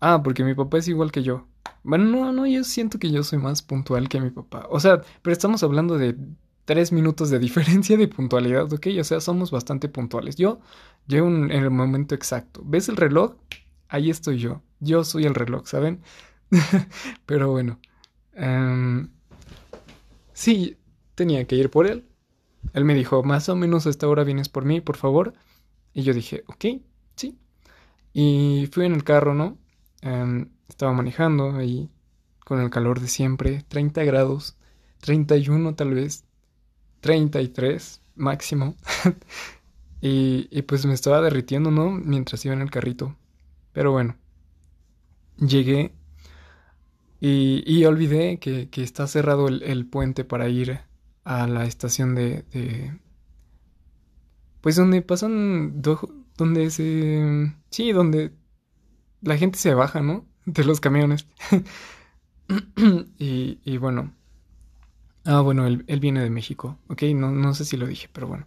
Ah, 0.00 0.22
porque 0.22 0.44
mi 0.44 0.54
papá 0.54 0.78
es 0.78 0.88
igual 0.88 1.12
que 1.12 1.22
yo. 1.22 1.46
Bueno, 1.86 2.04
no, 2.06 2.32
no, 2.32 2.46
yo 2.46 2.64
siento 2.64 2.98
que 2.98 3.10
yo 3.12 3.22
soy 3.22 3.38
más 3.38 3.62
puntual 3.62 4.08
que 4.08 4.20
mi 4.20 4.30
papá. 4.30 4.66
O 4.70 4.80
sea, 4.80 5.02
pero 5.22 5.32
estamos 5.32 5.62
hablando 5.62 5.96
de 5.98 6.16
tres 6.64 6.92
minutos 6.92 7.30
de 7.30 7.38
diferencia 7.46 7.96
de 7.96 8.08
puntualidad, 8.08 8.72
¿ok? 8.72 8.88
O 9.00 9.04
sea, 9.04 9.20
somos 9.20 9.50
bastante 9.52 9.88
puntuales. 9.88 10.36
Yo 10.36 10.60
llego 11.06 11.28
en 11.28 11.52
el 11.52 11.70
momento 11.70 12.14
exacto. 12.14 12.62
¿Ves 12.64 12.88
el 12.88 12.96
reloj? 12.96 13.36
Ahí 13.88 14.10
estoy 14.10 14.38
yo. 14.38 14.62
Yo 14.80 15.04
soy 15.04 15.24
el 15.26 15.34
reloj, 15.34 15.66
¿saben? 15.66 16.02
pero 17.26 17.50
bueno. 17.52 17.78
Em, 18.34 19.08
sí, 20.32 20.76
tenía 21.14 21.46
que 21.46 21.56
ir 21.56 21.70
por 21.70 21.86
él. 21.86 22.04
Él 22.74 22.84
me 22.84 22.94
dijo, 22.94 23.22
más 23.22 23.48
o 23.48 23.56
menos 23.56 23.86
a 23.86 23.90
esta 23.90 24.08
hora 24.08 24.24
vienes 24.24 24.48
por 24.48 24.64
mí, 24.64 24.80
por 24.80 24.96
favor. 24.96 25.34
Y 25.94 26.02
yo 26.02 26.12
dije, 26.14 26.44
ok, 26.48 26.64
sí. 27.16 27.38
Y 28.12 28.68
fui 28.72 28.86
en 28.86 28.94
el 28.94 29.04
carro, 29.04 29.34
¿no? 29.34 29.58
Em, 30.02 30.48
estaba 30.68 30.92
manejando 30.92 31.56
ahí 31.56 31.90
con 32.44 32.60
el 32.60 32.70
calor 32.70 33.00
de 33.00 33.08
siempre, 33.08 33.64
30 33.68 34.04
grados, 34.04 34.56
31 35.00 35.74
tal 35.74 35.94
vez, 35.94 36.24
33 37.00 38.00
máximo. 38.14 38.76
y, 40.00 40.48
y 40.50 40.62
pues 40.62 40.86
me 40.86 40.94
estaba 40.94 41.20
derritiendo, 41.20 41.70
¿no? 41.70 41.90
Mientras 41.90 42.44
iba 42.44 42.54
en 42.54 42.62
el 42.62 42.70
carrito. 42.70 43.16
Pero 43.72 43.92
bueno, 43.92 44.16
llegué 45.38 45.92
y, 47.20 47.62
y 47.66 47.84
olvidé 47.84 48.38
que, 48.38 48.68
que, 48.70 48.82
está 48.82 49.06
cerrado 49.06 49.48
el, 49.48 49.86
puente 49.86 50.24
para 50.24 50.48
ir 50.48 50.80
a 51.24 51.46
la 51.46 51.64
estación 51.64 52.14
de... 52.14 52.98
pues 54.60 54.76
donde 54.76 55.02
pasan... 55.02 55.82
donde 55.82 56.70
se... 56.70 57.52
Sí, 57.70 57.92
donde 57.92 58.32
la 59.22 59.36
gente 59.36 59.58
se 59.58 59.74
baja, 59.74 60.00
¿no? 60.02 60.26
De 60.46 60.64
los 60.64 60.80
camiones. 60.80 61.26
y, 63.18 63.60
y, 63.64 63.76
bueno. 63.76 64.12
Ah, 65.24 65.40
bueno, 65.40 65.66
él, 65.66 65.84
él, 65.88 66.00
viene 66.00 66.22
de 66.22 66.30
México. 66.30 66.78
Ok, 66.88 67.02
no, 67.14 67.30
no 67.30 67.54
sé 67.54 67.64
si 67.64 67.76
lo 67.76 67.86
dije, 67.86 68.08
pero 68.12 68.28
bueno. 68.28 68.46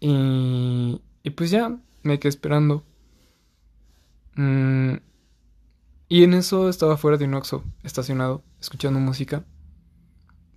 Y, 0.00 1.00
y 1.22 1.30
pues 1.30 1.50
ya 1.50 1.78
me 2.02 2.18
quedé 2.18 2.28
esperando. 2.28 2.84
Mm, 4.34 4.96
y 6.08 6.24
en 6.24 6.34
eso 6.34 6.68
estaba 6.68 6.96
fuera 6.96 7.16
de 7.16 7.24
un 7.24 7.34
oxo, 7.34 7.64
estacionado, 7.82 8.42
escuchando 8.60 9.00
música. 9.00 9.44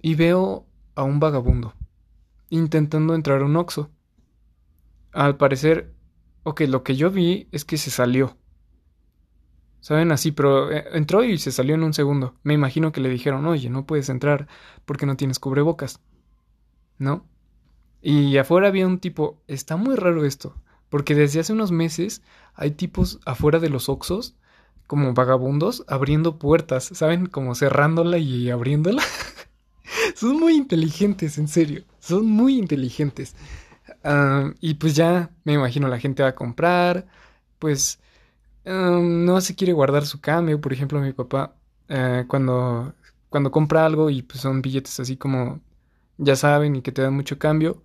Y 0.01 0.15
veo 0.15 0.65
a 0.95 1.03
un 1.03 1.19
vagabundo 1.19 1.73
intentando 2.49 3.15
entrar 3.15 3.41
a 3.41 3.45
un 3.45 3.55
oxo. 3.55 3.89
Al 5.11 5.37
parecer, 5.37 5.93
ok, 6.43 6.61
lo 6.61 6.83
que 6.83 6.95
yo 6.95 7.11
vi 7.11 7.47
es 7.51 7.65
que 7.65 7.77
se 7.77 7.91
salió. 7.91 8.37
¿Saben? 9.85 10.11
Así, 10.11 10.31
pero 10.31 10.71
eh, 10.71 10.83
entró 10.93 11.23
y 11.23 11.37
se 11.37 11.51
salió 11.51 11.75
en 11.75 11.83
un 11.83 11.93
segundo. 11.93 12.33
Me 12.41 12.55
imagino 12.55 12.91
que 12.91 13.01
le 13.01 13.07
dijeron, 13.07 13.45
oye, 13.45 13.69
no 13.69 13.85
puedes 13.85 14.09
entrar 14.09 14.47
porque 14.83 15.05
no 15.05 15.15
tienes 15.15 15.37
cubrebocas. 15.37 15.99
¿No? 16.97 17.23
Y 18.01 18.35
afuera 18.37 18.69
había 18.69 18.87
un 18.87 18.97
tipo, 18.97 19.43
está 19.45 19.75
muy 19.75 19.95
raro 19.95 20.25
esto, 20.25 20.55
porque 20.89 21.13
desde 21.13 21.39
hace 21.39 21.53
unos 21.53 21.71
meses 21.71 22.23
hay 22.55 22.71
tipos 22.71 23.19
afuera 23.27 23.59
de 23.59 23.69
los 23.69 23.87
Oxos, 23.87 24.35
como 24.87 25.13
vagabundos, 25.13 25.85
abriendo 25.87 26.39
puertas, 26.39 26.85
¿saben? 26.85 27.27
Como 27.27 27.53
cerrándola 27.53 28.17
y 28.17 28.49
abriéndola. 28.49 29.03
son 30.15 30.39
muy 30.39 30.55
inteligentes, 30.55 31.37
en 31.37 31.47
serio, 31.47 31.83
son 31.99 32.25
muy 32.25 32.57
inteligentes. 32.57 33.35
Ah, 34.03 34.51
y 34.61 34.73
pues 34.73 34.95
ya, 34.95 35.29
me 35.43 35.53
imagino 35.53 35.87
la 35.87 35.99
gente 35.99 36.23
va 36.23 36.29
a 36.29 36.35
comprar, 36.35 37.05
pues 37.59 37.99
Em, 38.65 39.25
no 39.25 39.39
se 39.41 39.55
quiere 39.55 39.73
guardar 39.73 40.05
su 40.05 40.19
cambio. 40.21 40.59
Por 40.59 40.73
ejemplo, 40.73 40.99
mi 40.99 41.13
papá, 41.13 41.55
eh, 41.87 42.25
cuando, 42.27 42.93
cuando 43.29 43.51
compra 43.51 43.85
algo 43.85 44.09
y 44.09 44.23
pues 44.23 44.41
son 44.41 44.61
billetes 44.61 44.99
así 44.99 45.17
como, 45.17 45.61
ya 46.17 46.35
saben, 46.35 46.75
y 46.75 46.81
que 46.81 46.91
te 46.91 47.01
dan 47.03 47.13
mucho 47.15 47.37
cambio, 47.39 47.83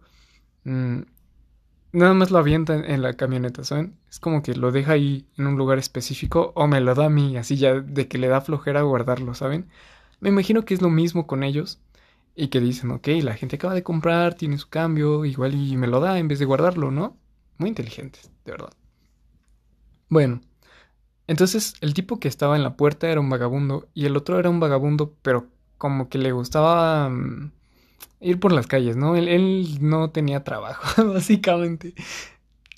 mm, 0.65 1.01
nada 1.93 2.15
más 2.15 2.31
lo 2.31 2.39
avienta 2.39 2.75
en, 2.75 3.03
la 3.03 3.15
camioneta, 3.15 3.65
¿saben? 3.65 3.99
Es 4.11 4.21
como 4.21 4.43
que 4.43 4.55
lo 4.55 4.73
deja 4.73 4.93
ahí 4.93 5.27
en 5.39 5.47
un 5.47 5.57
lugar 5.57 5.79
específico 5.79 6.53
o 6.57 6.67
me 6.67 6.81
lo 6.81 6.95
da 6.95 7.07
a 7.07 7.11
mí, 7.11 7.37
así 7.37 7.57
ya 7.57 7.75
de 7.81 8.09
que 8.09 8.19
le 8.19 8.29
da 8.29 8.41
flojera 8.41 8.83
guardarlo, 8.83 9.35
¿saben? 9.35 9.69
Me 10.21 10.31
imagino 10.31 10.65
que 10.65 10.75
es 10.75 10.83
lo 10.83 10.91
mismo 10.91 11.27
con 11.27 11.43
ellos 11.43 11.81
y 12.37 12.49
que 12.49 12.61
dicen, 12.61 12.91
ok, 12.93 13.09
la 13.23 13.35
gente 13.35 13.57
acaba 13.57 13.75
de 13.75 13.83
comprar, 13.83 14.35
tiene 14.35 14.59
su 14.59 14.69
cambio, 14.69 15.25
igual 15.25 15.55
y 15.55 15.77
me 15.77 15.89
lo 15.89 16.01
da 16.01 16.19
en 16.19 16.29
vez 16.29 16.39
de 16.39 16.47
guardarlo, 16.47 16.91
¿no? 16.91 17.17
Muy 17.59 17.69
inteligentes, 17.71 18.31
de 18.45 18.53
verdad. 18.53 18.73
Bueno, 20.09 20.41
entonces 21.31 21.75
el 21.81 21.95
tipo 21.95 22.19
que 22.19 22.27
estaba 22.27 22.57
en 22.57 22.65
la 22.65 22.75
puerta 22.75 23.09
era 23.09 23.21
un 23.21 23.31
vagabundo 23.31 23.89
y 23.95 24.07
el 24.07 24.17
otro 24.17 24.41
era 24.41 24.51
un 24.51 24.59
vagabundo, 24.59 25.15
pero 25.23 25.47
como 25.79 26.09
que 26.09 26.19
le 26.19 26.33
gustaba 26.33 27.09
mm, 27.09 27.53
ir 28.21 28.41
por 28.41 28.51
las 28.51 28.67
calles, 28.67 28.97
¿no? 28.97 29.15
Él, 29.15 29.79
no 29.81 30.11
tenía 30.11 30.43
trabajo, 30.43 31.05
básicamente. 31.13 31.95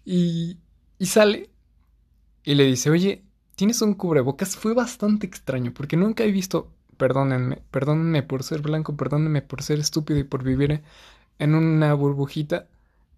Y, 0.04 0.59
y 0.99 1.06
sale 1.06 1.49
y 2.44 2.54
le 2.54 2.66
dice, 2.66 2.90
oye, 2.90 3.23
¿tienes 3.56 3.80
un 3.80 3.94
cubrebocas? 3.94 4.54
Fue 4.54 4.75
bastante 4.75 5.26
extraño 5.26 5.73
porque 5.73 5.97
nunca 5.97 6.23
he 6.23 6.30
visto, 6.30 6.71
perdónenme, 6.99 7.62
perdónenme 7.71 8.23
por 8.23 8.42
ser 8.42 8.61
blanco, 8.61 8.99
perdónenme 8.99 9.40
por 9.40 9.62
ser 9.62 9.78
estúpido 9.78 10.21
y 10.21 10.25
por 10.25 10.44
vivir 10.44 10.82
en 11.38 11.54
una 11.54 11.94
burbujita 11.94 12.66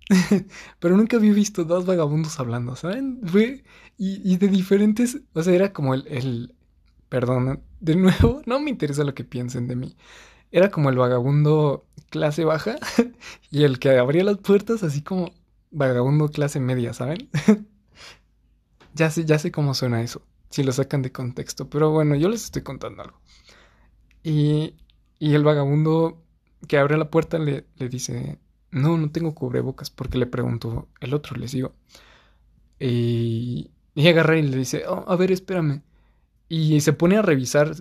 Pero 0.81 0.97
nunca 0.97 1.17
había 1.17 1.33
visto 1.33 1.65
dos 1.65 1.87
vagabundos 1.87 2.39
hablando, 2.41 2.77
¿saben? 2.77 3.21
Y, 3.97 4.37
de 4.37 4.49
diferentes. 4.49 5.21
O 5.33 5.43
sea, 5.43 5.55
era 5.55 5.73
como 5.73 5.95
el, 5.95 6.07
el. 6.09 6.55
Perdón, 7.09 7.63
de 7.81 7.97
nuevo, 7.97 8.43
no 8.47 8.61
me 8.61 8.71
interesa 8.71 9.05
lo 9.05 9.15
que 9.15 9.25
piensen 9.25 9.69
de 9.69 9.77
mí. 9.77 9.97
Era 10.51 10.71
como 10.71 10.91
el 10.91 10.97
vagabundo 10.97 11.87
clase 12.11 12.45
baja 12.45 12.77
y 13.51 13.65
el 13.65 13.79
que 13.79 13.99
abría 13.99 14.25
las 14.25 14.39
puertas, 14.39 14.83
así 14.83 15.03
como 15.03 15.33
vagabundo 15.71 16.29
clase 16.29 16.61
media, 16.61 16.93
¿saben? 16.93 17.29
ya 18.95 19.11
sé, 19.11 19.25
ya 19.25 19.39
sé 19.39 19.51
cómo 19.51 19.75
suena 19.75 20.03
eso, 20.03 20.23
si 20.51 20.63
lo 20.63 20.73
sacan 20.73 21.03
de 21.03 21.13
contexto. 21.13 21.69
Pero 21.69 21.91
bueno, 21.91 22.15
yo 22.15 22.29
les 22.29 22.45
estoy 22.45 22.63
contando 22.63 23.03
algo. 23.03 23.21
Y, 24.23 24.77
y 25.19 25.35
el 25.35 25.45
vagabundo 25.45 26.23
que 26.69 26.79
abre 26.79 26.97
la 26.97 27.11
puerta 27.11 27.39
le 27.39 27.67
dice, 27.77 28.39
no, 28.75 28.99
no 28.99 29.11
tengo 29.11 29.35
cubrebocas 29.35 29.91
porque 29.91 30.19
le 30.19 30.27
pregunto 30.27 30.89
el 31.01 31.15
otro, 31.15 31.37
les 31.37 31.53
digo, 31.53 31.75
Y, 32.79 33.71
y 33.95 34.09
agarra 34.09 34.37
y 34.39 34.43
le 34.43 34.57
dice, 34.59 34.85
oh, 34.89 35.05
a 35.09 35.17
ver, 35.17 35.33
espérame. 35.33 35.83
Y 36.49 36.81
se 36.81 36.93
pone 36.93 37.17
a 37.17 37.23
revisar 37.23 37.75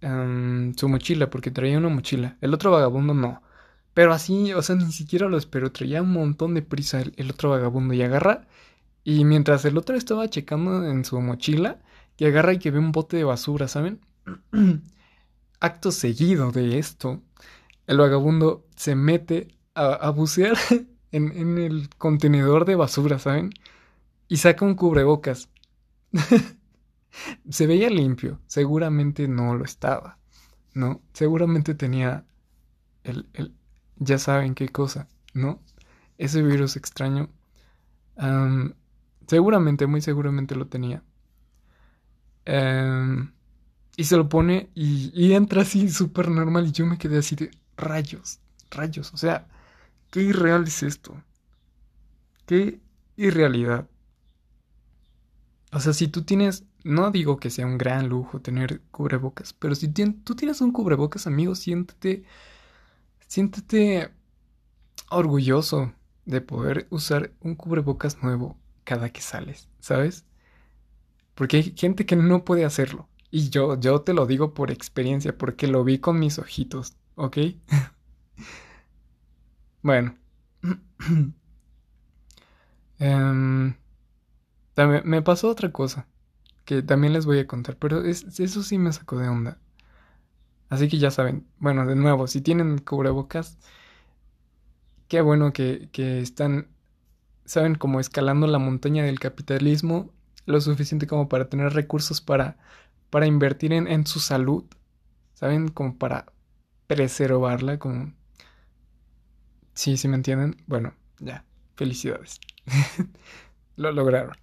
em, 0.00 0.74
su 0.76 0.88
mochila, 0.88 1.30
porque 1.30 1.50
traía 1.50 1.78
una 1.78 1.88
mochila. 1.88 2.36
El 2.40 2.54
otro 2.54 2.70
vagabundo 2.70 3.14
no. 3.14 3.42
Pero 3.94 4.12
así, 4.12 4.52
o 4.54 4.62
sea, 4.62 4.76
ni 4.76 4.92
siquiera 4.92 5.28
lo 5.28 5.38
esperó. 5.38 5.72
Traía 5.72 6.02
un 6.02 6.12
montón 6.12 6.54
de 6.54 6.62
prisa 6.62 7.02
el, 7.16 7.30
otro 7.30 7.50
vagabundo. 7.50 7.94
Y 7.94 8.02
agarra. 8.02 8.46
Y 9.04 9.24
mientras 9.24 9.64
el 9.64 9.78
otro 9.78 9.96
estaba 9.96 10.28
checando 10.30 10.86
en 10.88 11.04
su 11.04 11.20
mochila, 11.20 11.80
y 12.18 12.26
agarra 12.26 12.52
y 12.54 12.58
que 12.58 12.70
ve 12.70 12.78
un 12.78 12.92
bote 12.92 13.16
de 13.16 13.24
basura, 13.24 13.68
¿saben? 13.68 14.00
Acto 15.60 15.90
seguido 15.92 16.52
de 16.52 16.78
esto, 16.78 17.22
el 17.86 17.98
vagabundo 17.98 18.66
se 18.76 18.94
mete 18.94 19.48
a, 19.80 20.10
bucear 20.10 20.56
en, 21.12 21.32
en, 21.36 21.58
el 21.58 21.88
contenedor 21.96 22.64
de 22.64 22.76
basura, 22.76 23.18
¿saben? 23.18 23.50
Y 24.28 24.38
saca 24.38 24.64
un 24.64 24.74
cubrebocas. 24.74 25.48
se 27.50 27.66
veía 27.66 27.90
limpio, 27.90 28.40
seguramente 28.46 29.28
no 29.28 29.54
lo 29.54 29.64
estaba, 29.64 30.18
¿no? 30.74 31.02
Seguramente 31.12 31.74
tenía 31.74 32.24
el, 33.04 33.28
el 33.34 33.54
ya 34.00 34.18
saben 34.18 34.54
qué 34.54 34.68
cosa, 34.70 35.08
¿no? 35.34 35.60
Ese 36.18 36.42
virus 36.42 36.76
extraño. 36.76 37.30
seguramente, 39.26 39.86
muy 39.86 40.00
seguramente 40.00 40.56
lo 40.56 40.66
tenía. 40.66 41.02
Em, 42.46 43.32
y 43.96 44.04
se 44.04 44.16
lo 44.16 44.28
pone 44.28 44.70
y, 44.74 45.32
entra 45.32 45.62
así 45.62 45.88
súper 45.90 46.30
normal 46.30 46.66
y 46.66 46.72
yo 46.72 46.86
me 46.86 46.98
quedé 46.98 47.18
así 47.18 47.36
de 47.36 47.50
rayos, 47.76 48.40
rayos. 48.70 49.12
O 49.14 49.16
sea, 49.18 49.46
qué 50.10 50.22
irreal 50.22 50.64
es 50.66 50.82
esto. 50.82 51.22
Qué 52.46 52.80
irrealidad. 53.16 53.88
O 55.72 55.80
sea, 55.80 55.92
si 55.92 56.08
tú 56.08 56.22
tienes, 56.22 56.64
no 56.82 57.10
digo 57.10 57.38
que 57.38 57.50
sea 57.50 57.66
un 57.66 57.78
gran 57.78 58.08
lujo 58.08 58.40
tener 58.40 58.80
cubrebocas, 58.90 59.52
pero 59.52 59.74
si 59.74 59.88
tú 59.88 60.34
tienes 60.34 60.60
un 60.60 60.72
cubrebocas, 60.72 61.26
amigo, 61.26 61.54
siéntete, 61.54 62.24
siéntete 63.28 64.10
orgulloso 65.10 65.92
de 66.24 66.40
poder 66.40 66.86
usar 66.90 67.32
un 67.40 67.54
cubrebocas 67.54 68.22
nuevo 68.22 68.56
cada 68.84 69.10
que 69.10 69.20
sales, 69.20 69.68
¿sabes? 69.78 70.24
Porque 71.34 71.58
hay 71.58 71.74
gente 71.76 72.06
que 72.06 72.16
no 72.16 72.44
puede 72.44 72.64
hacerlo. 72.64 73.08
Y 73.30 73.50
yo, 73.50 73.78
yo 73.78 74.00
te 74.00 74.12
lo 74.12 74.26
digo 74.26 74.54
por 74.54 74.70
experiencia, 74.72 75.36
porque 75.38 75.68
lo 75.68 75.84
vi 75.84 75.98
con 75.98 76.18
mis 76.18 76.38
ojitos, 76.38 76.96
¿ok? 77.14 77.38
bueno. 79.82 80.16
Em, 83.02 83.74
también 84.74 85.02
me 85.06 85.22
pasó 85.22 85.48
otra 85.48 85.72
cosa 85.72 86.06
que 86.66 86.82
también 86.82 87.14
les 87.14 87.26
voy 87.26 87.38
a 87.38 87.46
contar, 87.46 87.76
pero 87.76 88.04
eso 88.04 88.62
sí 88.62 88.78
me 88.78 88.92
sacó 88.92 89.18
de 89.18 89.28
onda. 89.28 89.58
Así 90.68 90.88
que 90.88 90.98
ya 90.98 91.10
saben, 91.10 91.46
bueno, 91.58 91.84
de 91.86 91.96
nuevo, 91.96 92.26
si 92.26 92.40
tienen 92.42 92.78
cubrebocas, 92.78 93.58
qué 95.08 95.20
bueno 95.20 95.52
que, 95.52 95.88
que 95.92 96.20
están, 96.20 96.68
saben, 97.44 97.74
como 97.74 97.98
escalando 98.00 98.46
la 98.46 98.58
montaña 98.58 99.02
del 99.04 99.18
capitalismo 99.18 100.12
lo 100.46 100.60
suficiente 100.60 101.06
como 101.06 101.28
para 101.28 101.48
tener 101.48 101.72
recursos 101.72 102.20
para, 102.20 102.56
para 103.10 103.26
invertir 103.26 103.72
en, 103.72 103.88
en 103.88 104.06
su 104.06 104.20
salud, 104.20 104.64
¿saben? 105.34 105.68
Como 105.68 105.96
para 105.96 106.26
preservarla, 106.86 107.78
como... 107.78 108.12
Sí, 109.74 109.96
sí 109.96 110.08
me 110.08 110.16
entienden. 110.16 110.62
Bueno, 110.66 110.94
ya, 111.18 111.44
felicidades. 111.76 112.40
lo 113.76 113.92
lograron. 113.92 114.36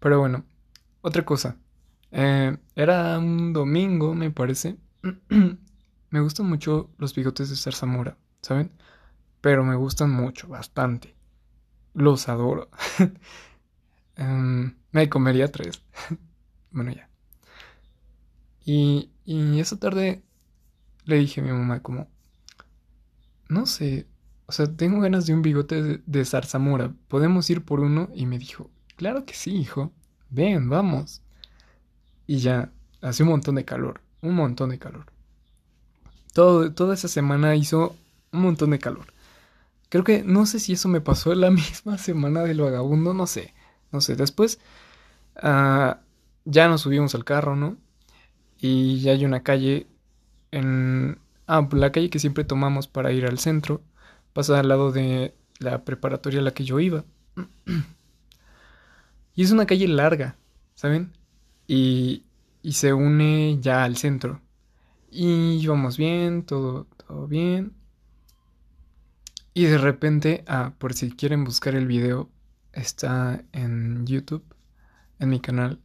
Pero 0.00 0.18
bueno, 0.20 0.44
otra 1.02 1.24
cosa. 1.24 1.56
Eh, 2.12 2.56
era 2.74 3.18
un 3.18 3.52
domingo, 3.52 4.14
me 4.14 4.30
parece. 4.30 4.76
me 6.10 6.20
gustan 6.20 6.46
mucho 6.46 6.90
los 6.98 7.14
bigotes 7.14 7.50
de 7.50 7.56
zarzamora, 7.56 8.16
¿saben? 8.42 8.72
Pero 9.40 9.64
me 9.64 9.76
gustan 9.76 10.10
mucho, 10.10 10.48
bastante. 10.48 11.14
Los 11.94 12.28
adoro. 12.28 12.70
Em, 14.16 14.76
me 14.92 15.08
comería 15.08 15.50
tres. 15.50 15.82
bueno, 16.70 16.92
ya. 16.92 17.08
Y, 18.64 19.10
y 19.24 19.60
esa 19.60 19.78
tarde 19.78 20.22
le 21.04 21.16
dije 21.16 21.40
a 21.40 21.44
mi 21.44 21.52
mamá 21.52 21.80
como, 21.82 22.08
no 23.48 23.66
sé, 23.66 24.06
o 24.50 24.52
sea, 24.52 24.66
tengo 24.66 25.00
ganas 25.00 25.26
de 25.26 25.32
un 25.32 25.42
bigote 25.42 25.80
de, 25.80 26.02
de 26.04 26.24
zarzamora. 26.24 26.92
¿Podemos 27.06 27.48
ir 27.50 27.64
por 27.64 27.78
uno? 27.78 28.10
Y 28.16 28.26
me 28.26 28.36
dijo, 28.36 28.68
claro 28.96 29.24
que 29.24 29.34
sí, 29.34 29.54
hijo. 29.54 29.92
Ven, 30.28 30.68
vamos. 30.68 31.22
Y 32.26 32.38
ya, 32.38 32.72
hace 33.00 33.22
un 33.22 33.28
montón 33.28 33.54
de 33.54 33.64
calor, 33.64 34.00
un 34.22 34.34
montón 34.34 34.70
de 34.70 34.80
calor. 34.80 35.06
Todo, 36.32 36.72
toda 36.72 36.94
esa 36.94 37.06
semana 37.06 37.54
hizo 37.54 37.94
un 38.32 38.42
montón 38.42 38.70
de 38.70 38.80
calor. 38.80 39.14
Creo 39.88 40.02
que 40.02 40.24
no 40.24 40.46
sé 40.46 40.58
si 40.58 40.72
eso 40.72 40.88
me 40.88 41.00
pasó 41.00 41.32
la 41.36 41.50
misma 41.52 41.96
semana 41.96 42.42
del 42.42 42.60
vagabundo, 42.60 43.14
no 43.14 43.28
sé. 43.28 43.54
No 43.92 44.00
sé, 44.00 44.16
después 44.16 44.58
ah, 45.36 46.00
ya 46.44 46.66
nos 46.66 46.80
subimos 46.80 47.14
al 47.14 47.24
carro, 47.24 47.54
¿no? 47.54 47.76
Y 48.58 48.98
ya 48.98 49.12
hay 49.12 49.24
una 49.24 49.44
calle 49.44 49.86
en... 50.50 51.20
Ah, 51.46 51.68
la 51.70 51.92
calle 51.92 52.10
que 52.10 52.18
siempre 52.18 52.42
tomamos 52.42 52.88
para 52.88 53.12
ir 53.12 53.26
al 53.26 53.38
centro 53.38 53.80
pasa 54.32 54.58
al 54.58 54.68
lado 54.68 54.92
de 54.92 55.34
la 55.58 55.84
preparatoria 55.84 56.40
a 56.40 56.42
la 56.42 56.54
que 56.54 56.64
yo 56.64 56.80
iba. 56.80 57.04
y 59.34 59.42
es 59.42 59.50
una 59.50 59.66
calle 59.66 59.88
larga, 59.88 60.36
¿saben? 60.74 61.12
Y, 61.66 62.24
y 62.62 62.72
se 62.72 62.92
une 62.92 63.58
ya 63.60 63.84
al 63.84 63.96
centro. 63.96 64.40
Y 65.10 65.58
íbamos 65.62 65.96
bien, 65.96 66.44
todo, 66.44 66.86
todo 67.06 67.26
bien. 67.26 67.74
Y 69.52 69.64
de 69.64 69.78
repente, 69.78 70.44
ah, 70.46 70.72
por 70.78 70.94
si 70.94 71.10
quieren 71.10 71.44
buscar 71.44 71.74
el 71.74 71.86
video, 71.86 72.30
está 72.72 73.42
en 73.52 74.06
YouTube, 74.06 74.44
en 75.18 75.28
mi 75.28 75.40
canal. 75.40 75.80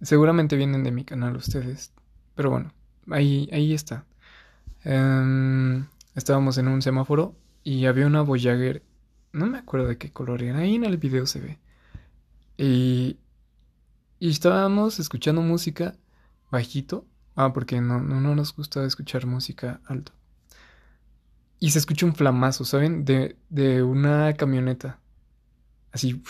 Seguramente 0.00 0.56
vienen 0.56 0.84
de 0.84 0.92
mi 0.92 1.04
canal 1.04 1.36
ustedes, 1.36 1.92
pero 2.34 2.50
bueno, 2.50 2.72
ahí, 3.10 3.48
ahí 3.52 3.72
está. 3.72 4.04
Em, 4.84 5.86
estábamos 6.14 6.58
en 6.58 6.68
un 6.68 6.82
semáforo 6.82 7.34
y 7.64 7.86
había 7.86 8.06
una 8.06 8.22
Voyager, 8.22 8.82
no 9.32 9.46
me 9.46 9.58
acuerdo 9.58 9.88
de 9.88 9.98
qué 9.98 10.12
color 10.12 10.42
era, 10.42 10.58
ahí 10.58 10.74
en 10.74 10.84
el 10.84 10.96
video 10.96 11.26
se 11.26 11.40
ve. 11.40 11.58
Y, 12.56 13.18
y 14.18 14.30
estábamos 14.30 15.00
escuchando 15.00 15.42
música 15.42 15.96
bajito, 16.50 17.06
ah, 17.34 17.52
porque 17.52 17.80
no, 17.80 18.00
no, 18.00 18.20
no 18.20 18.34
nos 18.34 18.54
gusta 18.54 18.84
escuchar 18.84 19.26
música 19.26 19.80
alto. 19.86 20.12
Y 21.58 21.70
se 21.70 21.78
escucha 21.78 22.06
un 22.06 22.14
flamazo, 22.14 22.64
¿saben? 22.64 23.04
De, 23.04 23.36
de 23.48 23.82
una 23.82 24.32
camioneta. 24.34 24.98
Así. 25.92 26.22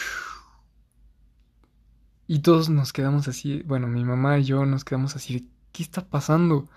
Y 2.27 2.41
todos 2.41 2.69
nos 2.69 2.93
quedamos 2.93 3.29
así, 3.29 3.63
bueno, 3.63 3.89
mi 3.89 4.05
mamá 4.05 4.39
y 4.39 4.45
yo 4.45 4.65
nos 4.65 4.85
quedamos 4.85 5.17
así, 5.17 5.51
¿qué 5.73 5.83
está 5.83 6.05
pasando? 6.07 6.69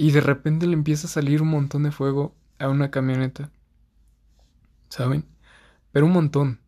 Y 0.00 0.12
de 0.12 0.20
repente 0.20 0.68
le 0.68 0.74
empieza 0.74 1.08
a 1.08 1.10
salir 1.10 1.42
un 1.42 1.48
montón 1.48 1.82
de 1.82 1.90
fuego 1.90 2.32
a 2.60 2.68
una 2.68 2.88
camioneta. 2.88 3.50
¿Saben? 4.88 5.24
Pero 5.90 6.06
un 6.06 6.12
montón. 6.12 6.60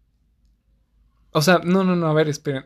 O 1.31 1.41
sea, 1.41 1.61
no, 1.63 1.85
no, 1.85 1.95
no, 1.95 2.09
a 2.09 2.13
ver, 2.13 2.29
esperen. 2.29 2.65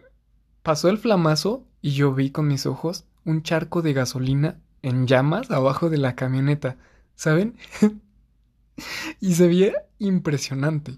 Pasó 0.62 0.88
el 0.88 0.96
flamazo 0.96 1.66
y 1.82 1.90
yo 1.90 2.14
vi 2.14 2.30
con 2.30 2.48
mis 2.48 2.64
ojos 2.64 3.04
un 3.26 3.42
charco 3.42 3.82
de 3.82 3.92
gasolina 3.92 4.58
en 4.80 5.06
llamas 5.06 5.50
abajo 5.50 5.90
de 5.90 5.98
la 5.98 6.14
camioneta. 6.14 6.78
¿Saben? 7.14 7.58
y 9.20 9.34
se 9.34 9.46
veía 9.46 9.74
impresionante. 9.98 10.96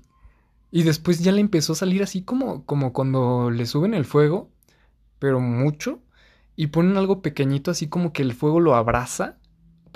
Y 0.70 0.84
después 0.84 1.18
ya 1.18 1.32
le 1.32 1.40
empezó 1.40 1.72
a 1.72 1.76
salir 1.76 2.04
así 2.04 2.22
como, 2.22 2.64
como 2.66 2.92
cuando 2.92 3.50
le 3.50 3.66
suben 3.66 3.94
el 3.94 4.04
fuego, 4.04 4.48
pero 5.18 5.40
mucho, 5.40 5.98
y 6.54 6.68
ponen 6.68 6.96
algo 6.96 7.20
pequeñito 7.20 7.72
así 7.72 7.88
como 7.88 8.12
que 8.12 8.22
el 8.22 8.32
fuego 8.32 8.60
lo 8.60 8.76
abraza. 8.76 9.38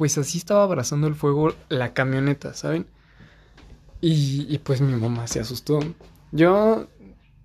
Pues 0.00 0.16
así 0.16 0.38
estaba 0.38 0.62
abrazando 0.62 1.08
el 1.08 1.14
fuego 1.14 1.54
la 1.68 1.92
camioneta, 1.92 2.54
¿saben? 2.54 2.86
Y, 4.00 4.56
pues 4.60 4.80
mi 4.80 4.94
mamá 4.94 5.26
se 5.26 5.40
asustó. 5.40 5.78
Yo, 6.32 6.88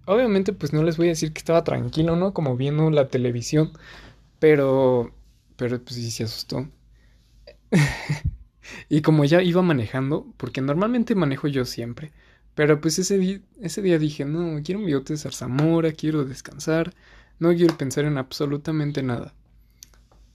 obviamente, 0.05 0.53
pues 0.53 0.71
no 0.71 0.81
les 0.81 0.95
voy 0.95 1.07
a 1.07 1.09
decir 1.09 1.33
que 1.33 1.39
estaba 1.39 1.65
tranquilo, 1.65 2.15
¿no? 2.15 2.33
Como 2.33 2.55
viendo 2.55 2.89
la 2.91 3.09
televisión, 3.09 3.73
pero, 4.39 5.11
pero 5.57 5.81
pues 5.81 5.95
sí 5.97 6.09
se 6.11 6.23
asustó. 6.23 6.69
y 8.87 9.01
como 9.01 9.25
ya 9.25 9.41
iba 9.41 9.61
manejando, 9.61 10.25
porque 10.37 10.61
normalmente 10.61 11.13
manejo 11.13 11.49
yo 11.49 11.65
siempre, 11.65 12.13
pero 12.55 12.79
pues 12.79 12.99
ese, 12.99 13.17
día, 13.17 13.41
ese 13.59 13.81
día 13.81 13.99
dije, 13.99 14.23
no, 14.23 14.61
quiero 14.63 14.79
un 14.79 14.85
bigote 14.85 15.11
de 15.11 15.19
zarzamora, 15.19 15.91
quiero 15.91 16.23
descansar, 16.23 16.93
no 17.37 17.53
quiero 17.53 17.77
pensar 17.77 18.05
en 18.05 18.17
absolutamente 18.17 19.03
nada. 19.03 19.33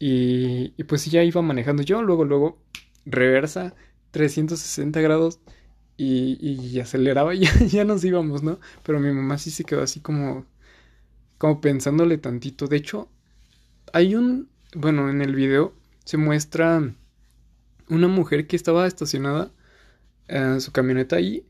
Y, 0.01 0.75
y 0.77 0.85
pues 0.85 1.07
ya 1.07 1.23
iba 1.25 1.43
manejando 1.43 1.85
yo, 1.85 2.03
luego, 2.03 2.25
luego, 2.25 2.59
reversa, 3.07 3.75
360 4.13 5.01
grados, 5.01 5.41
y, 5.97 6.39
y 6.41 6.81
aceleraba 6.81 7.35
y 7.35 7.41
ya, 7.45 7.53
ya 7.67 7.85
nos 7.85 8.03
íbamos, 8.05 8.43
¿no? 8.43 8.59
Pero 8.85 9.01
mi 9.01 9.13
mamá 9.13 9.39
sí 9.39 9.51
se 9.51 9.65
quedó 9.65 9.83
así 9.83 10.01
como, 10.01 10.47
como 11.39 11.61
pensándole 11.61 12.19
tantito. 12.19 12.67
De 12.67 12.77
hecho, 12.79 13.09
hay 13.93 14.15
un, 14.15 14.49
bueno, 14.75 15.11
en 15.11 15.23
el 15.23 15.35
video 15.35 15.75
se 16.05 16.17
muestra 16.17 16.95
una 17.89 18.09
mujer 18.09 18.47
que 18.47 18.57
estaba 18.57 18.87
estacionada 18.87 19.53
en 20.29 20.61
su 20.61 20.73
camioneta 20.73 21.17
ahí 21.17 21.47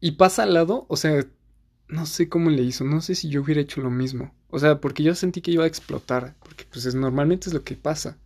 y 0.00 0.12
pasa 0.12 0.42
al 0.44 0.54
lado, 0.54 0.86
o 0.88 0.96
sea, 0.96 1.24
no 1.88 2.06
sé 2.06 2.28
cómo 2.28 2.50
le 2.50 2.62
hizo, 2.62 2.84
no 2.84 3.00
sé 3.00 3.14
si 3.14 3.30
yo 3.30 3.42
hubiera 3.42 3.60
hecho 3.62 3.80
lo 3.80 3.90
mismo. 3.90 4.34
O 4.50 4.58
sea, 4.58 4.80
porque 4.80 5.02
yo 5.02 5.14
sentí 5.14 5.40
que 5.42 5.50
iba 5.50 5.64
a 5.64 5.66
explotar, 5.66 6.34
porque 6.40 6.64
pues 6.70 6.86
es, 6.86 6.94
normalmente 6.94 7.48
es 7.48 7.54
lo 7.54 7.64
que 7.64 7.76
pasa, 7.76 8.18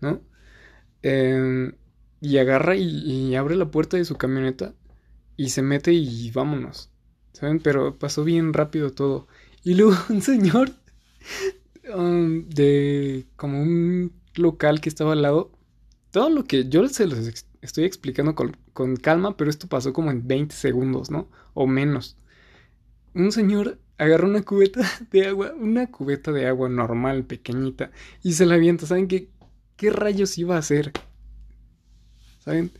¿no? 0.00 0.20
Em, 1.02 1.74
y 2.20 2.38
agarra 2.38 2.76
y, 2.76 3.34
abre 3.36 3.56
la 3.56 3.70
puerta 3.70 3.96
de 3.96 4.04
su 4.04 4.16
camioneta 4.16 4.74
y 5.36 5.50
se 5.50 5.62
mete 5.62 5.92
y 5.92 6.30
vámonos, 6.32 6.90
¿saben? 7.32 7.60
Pero 7.60 7.98
pasó 7.98 8.24
bien 8.24 8.52
rápido 8.52 8.90
todo. 8.90 9.28
Y 9.64 9.74
luego 9.74 9.94
un 10.10 10.22
señor 10.22 10.70
um, 11.94 12.48
de 12.48 13.26
como 13.36 13.62
un 13.62 14.12
local 14.34 14.80
que 14.80 14.88
estaba 14.88 15.12
al 15.12 15.22
lado, 15.22 15.52
todo 16.10 16.30
lo 16.30 16.44
que 16.44 16.68
yo 16.68 16.88
se 16.88 17.06
los 17.06 17.18
estoy 17.60 17.84
explicando 17.84 18.34
con, 18.34 18.56
con 18.72 18.96
calma, 18.96 19.36
pero 19.36 19.50
esto 19.50 19.68
pasó 19.68 19.92
como 19.92 20.10
en 20.10 20.26
20 20.26 20.54
segundos, 20.54 21.10
¿no? 21.10 21.28
O 21.54 21.66
menos 21.66 22.16
un 23.16 23.32
señor 23.32 23.78
agarra 23.98 24.26
una 24.26 24.42
cubeta 24.42 24.80
de 25.10 25.26
agua, 25.26 25.52
una 25.58 25.90
cubeta 25.90 26.32
de 26.32 26.46
agua 26.46 26.68
normal, 26.68 27.24
pequeñita, 27.24 27.90
y 28.22 28.32
se 28.32 28.46
la 28.46 28.54
avienta. 28.54 28.86
¿Saben 28.86 29.08
qué, 29.08 29.28
qué 29.76 29.90
rayos 29.90 30.38
iba 30.38 30.56
a 30.56 30.60
hacer? 30.60 30.92
¿Saben? 32.40 32.70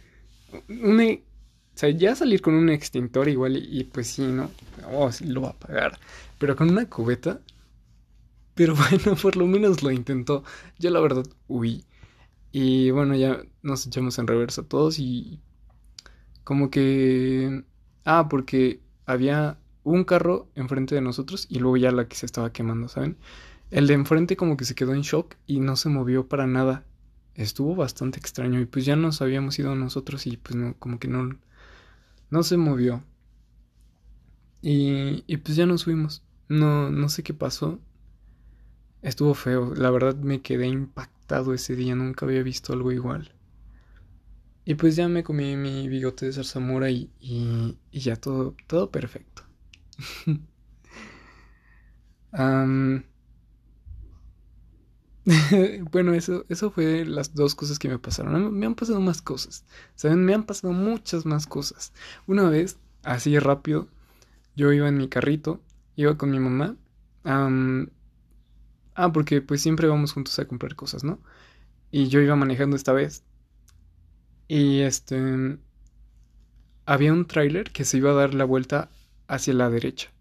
o 0.68 1.78
sea, 1.78 1.90
ya 1.90 2.14
salir 2.14 2.40
con 2.40 2.54
un 2.54 2.70
extintor 2.70 3.28
igual 3.28 3.56
y, 3.56 3.84
pues 3.84 4.06
sí, 4.06 4.22
¿no? 4.22 4.50
Oh, 4.92 5.12
sí 5.12 5.26
lo 5.26 5.42
va 5.42 5.50
a 5.50 5.58
pagar. 5.58 5.98
Pero 6.38 6.56
con 6.56 6.70
una 6.70 6.88
cubeta. 6.88 7.40
Pero 8.54 8.74
bueno, 8.90 9.16
por 9.20 9.36
lo 9.36 9.46
menos 9.46 9.82
lo 9.82 9.90
intentó. 9.90 10.44
Yo 10.78 10.90
la 10.90 11.00
verdad 11.00 11.26
huí. 11.48 11.84
Y 12.52 12.90
bueno, 12.90 13.14
ya 13.14 13.42
nos 13.62 13.86
echamos 13.86 14.18
en 14.18 14.26
reversa 14.26 14.62
todos 14.62 14.98
y... 14.98 15.40
Como 16.44 16.70
que... 16.70 17.64
Ah, 18.04 18.28
porque 18.30 18.80
había 19.04 19.58
un 19.92 20.04
carro 20.04 20.48
enfrente 20.54 20.94
de 20.94 21.00
nosotros 21.00 21.46
y 21.48 21.58
luego 21.60 21.76
ya 21.76 21.92
la 21.92 22.08
que 22.08 22.16
se 22.16 22.26
estaba 22.26 22.52
quemando, 22.52 22.88
¿saben? 22.88 23.16
El 23.70 23.86
de 23.86 23.94
enfrente 23.94 24.36
como 24.36 24.56
que 24.56 24.64
se 24.64 24.74
quedó 24.74 24.94
en 24.94 25.02
shock 25.02 25.36
y 25.46 25.60
no 25.60 25.76
se 25.76 25.88
movió 25.88 26.28
para 26.28 26.46
nada. 26.46 26.84
Estuvo 27.34 27.74
bastante 27.76 28.18
extraño 28.18 28.60
y 28.60 28.66
pues 28.66 28.84
ya 28.84 28.96
nos 28.96 29.22
habíamos 29.22 29.58
ido 29.58 29.74
nosotros 29.74 30.26
y 30.26 30.36
pues 30.36 30.56
no, 30.56 30.74
como 30.78 30.98
que 30.98 31.08
no, 31.08 31.38
no 32.30 32.42
se 32.42 32.56
movió. 32.56 33.04
Y, 34.62 35.24
y 35.26 35.36
pues 35.38 35.56
ya 35.56 35.66
nos 35.66 35.84
fuimos. 35.84 36.22
No, 36.48 36.90
no 36.90 37.08
sé 37.08 37.22
qué 37.22 37.34
pasó. 37.34 37.80
Estuvo 39.00 39.32
feo. 39.32 39.74
La 39.74 39.90
verdad 39.90 40.16
me 40.16 40.42
quedé 40.42 40.66
impactado 40.66 41.54
ese 41.54 41.74
día. 41.76 41.94
Nunca 41.94 42.26
había 42.26 42.42
visto 42.42 42.74
algo 42.74 42.92
igual. 42.92 43.32
Y 44.66 44.74
pues 44.74 44.96
ya 44.96 45.08
me 45.08 45.22
comí 45.24 45.56
mi 45.56 45.88
bigote 45.88 46.26
de 46.26 46.32
zarzamora 46.34 46.90
y, 46.90 47.10
y, 47.20 47.78
y 47.90 48.00
ya 48.00 48.16
todo, 48.16 48.54
todo 48.66 48.90
perfecto. 48.90 49.45
bueno, 55.90 56.14
eso, 56.14 56.44
eso 56.48 56.70
fue 56.70 57.04
las 57.04 57.34
dos 57.34 57.54
cosas 57.54 57.78
que 57.78 57.88
me 57.88 57.98
pasaron. 57.98 58.52
Me 58.54 58.66
han 58.66 58.74
pasado 58.74 59.00
más 59.00 59.22
cosas. 59.22 59.64
¿Saben? 59.96 60.24
Me 60.24 60.34
han 60.34 60.44
pasado 60.44 60.72
muchas 60.72 61.26
más 61.26 61.46
cosas. 61.46 61.92
Una 62.26 62.48
vez, 62.48 62.78
así 63.02 63.38
rápido, 63.38 63.88
yo 64.56 64.72
iba 64.72 64.88
en 64.88 64.98
mi 64.98 65.08
carrito, 65.08 65.60
iba 65.96 66.16
con 66.18 66.30
mi 66.30 66.38
mamá. 66.40 66.76
ah, 68.94 69.12
porque 69.12 69.40
pues 69.42 69.60
siempre 69.62 69.88
vamos 69.88 70.12
juntos 70.12 70.38
a 70.38 70.46
comprar 70.46 70.74
cosas, 70.76 71.04
¿no? 71.04 71.20
Y 71.90 72.08
yo 72.08 72.20
iba 72.20 72.36
manejando 72.36 72.76
esta 72.76 72.92
vez. 72.92 73.24
Y 74.48 74.80
este... 74.80 75.58
Había 76.86 77.12
un 77.12 77.26
tráiler 77.26 77.70
que 77.70 77.84
se 77.84 77.98
iba 77.98 78.10
a 78.12 78.14
dar 78.14 78.32
la 78.34 78.44
vuelta 78.44 78.90
hacia 79.28 79.54
la 79.54 79.70
derecha. 79.70 80.12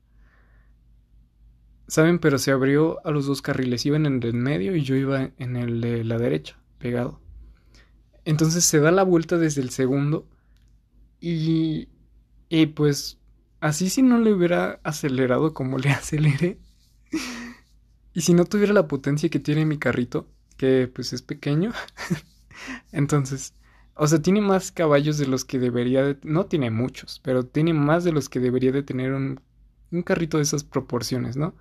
¿Saben? 1.87 2.19
Pero 2.19 2.37
se 2.39 2.51
abrió 2.51 3.05
a 3.05 3.11
los 3.11 3.25
dos 3.27 3.41
carriles. 3.41 3.85
Iban 3.85 4.05
en 4.05 4.21
el 4.23 4.33
medio 4.33 4.75
y 4.75 4.81
yo 4.81 4.95
iba 4.95 5.31
en 5.37 5.55
el 5.55 5.81
de 5.81 6.03
la 6.03 6.17
derecha, 6.17 6.57
pegado. 6.79 7.21
Entonces 8.23 8.65
se 8.65 8.79
da 8.79 8.91
la 8.91 9.03
vuelta 9.03 9.37
desde 9.37 9.61
el 9.61 9.69
segundo. 9.69 10.27
Y. 11.19 11.89
Y 12.49 12.65
pues. 12.67 13.19
Así 13.59 13.89
si 13.89 14.01
no 14.01 14.19
le 14.19 14.33
hubiera 14.33 14.79
acelerado 14.83 15.53
como 15.53 15.77
le 15.77 15.89
aceleré. 15.91 16.59
y 18.13 18.21
si 18.21 18.33
no 18.33 18.45
tuviera 18.45 18.73
la 18.73 18.87
potencia 18.87 19.29
que 19.29 19.39
tiene 19.39 19.65
mi 19.65 19.77
carrito. 19.77 20.27
Que 20.57 20.87
pues 20.87 21.13
es 21.13 21.21
pequeño. 21.21 21.71
entonces. 22.91 23.53
O 23.95 24.07
sea, 24.07 24.21
tiene 24.21 24.41
más 24.41 24.71
caballos 24.71 25.17
de 25.17 25.27
los 25.27 25.45
que 25.45 25.59
debería 25.59 26.03
de... 26.03 26.17
No 26.23 26.45
tiene 26.47 26.69
muchos, 26.71 27.19
pero 27.23 27.45
tiene 27.45 27.73
más 27.73 28.03
de 28.03 28.11
los 28.11 28.29
que 28.29 28.39
debería 28.39 28.71
de 28.71 28.83
tener 28.83 29.13
un, 29.13 29.39
un 29.91 30.03
carrito 30.03 30.37
de 30.37 30.43
esas 30.43 30.63
proporciones, 30.63 31.37
¿no? 31.37 31.55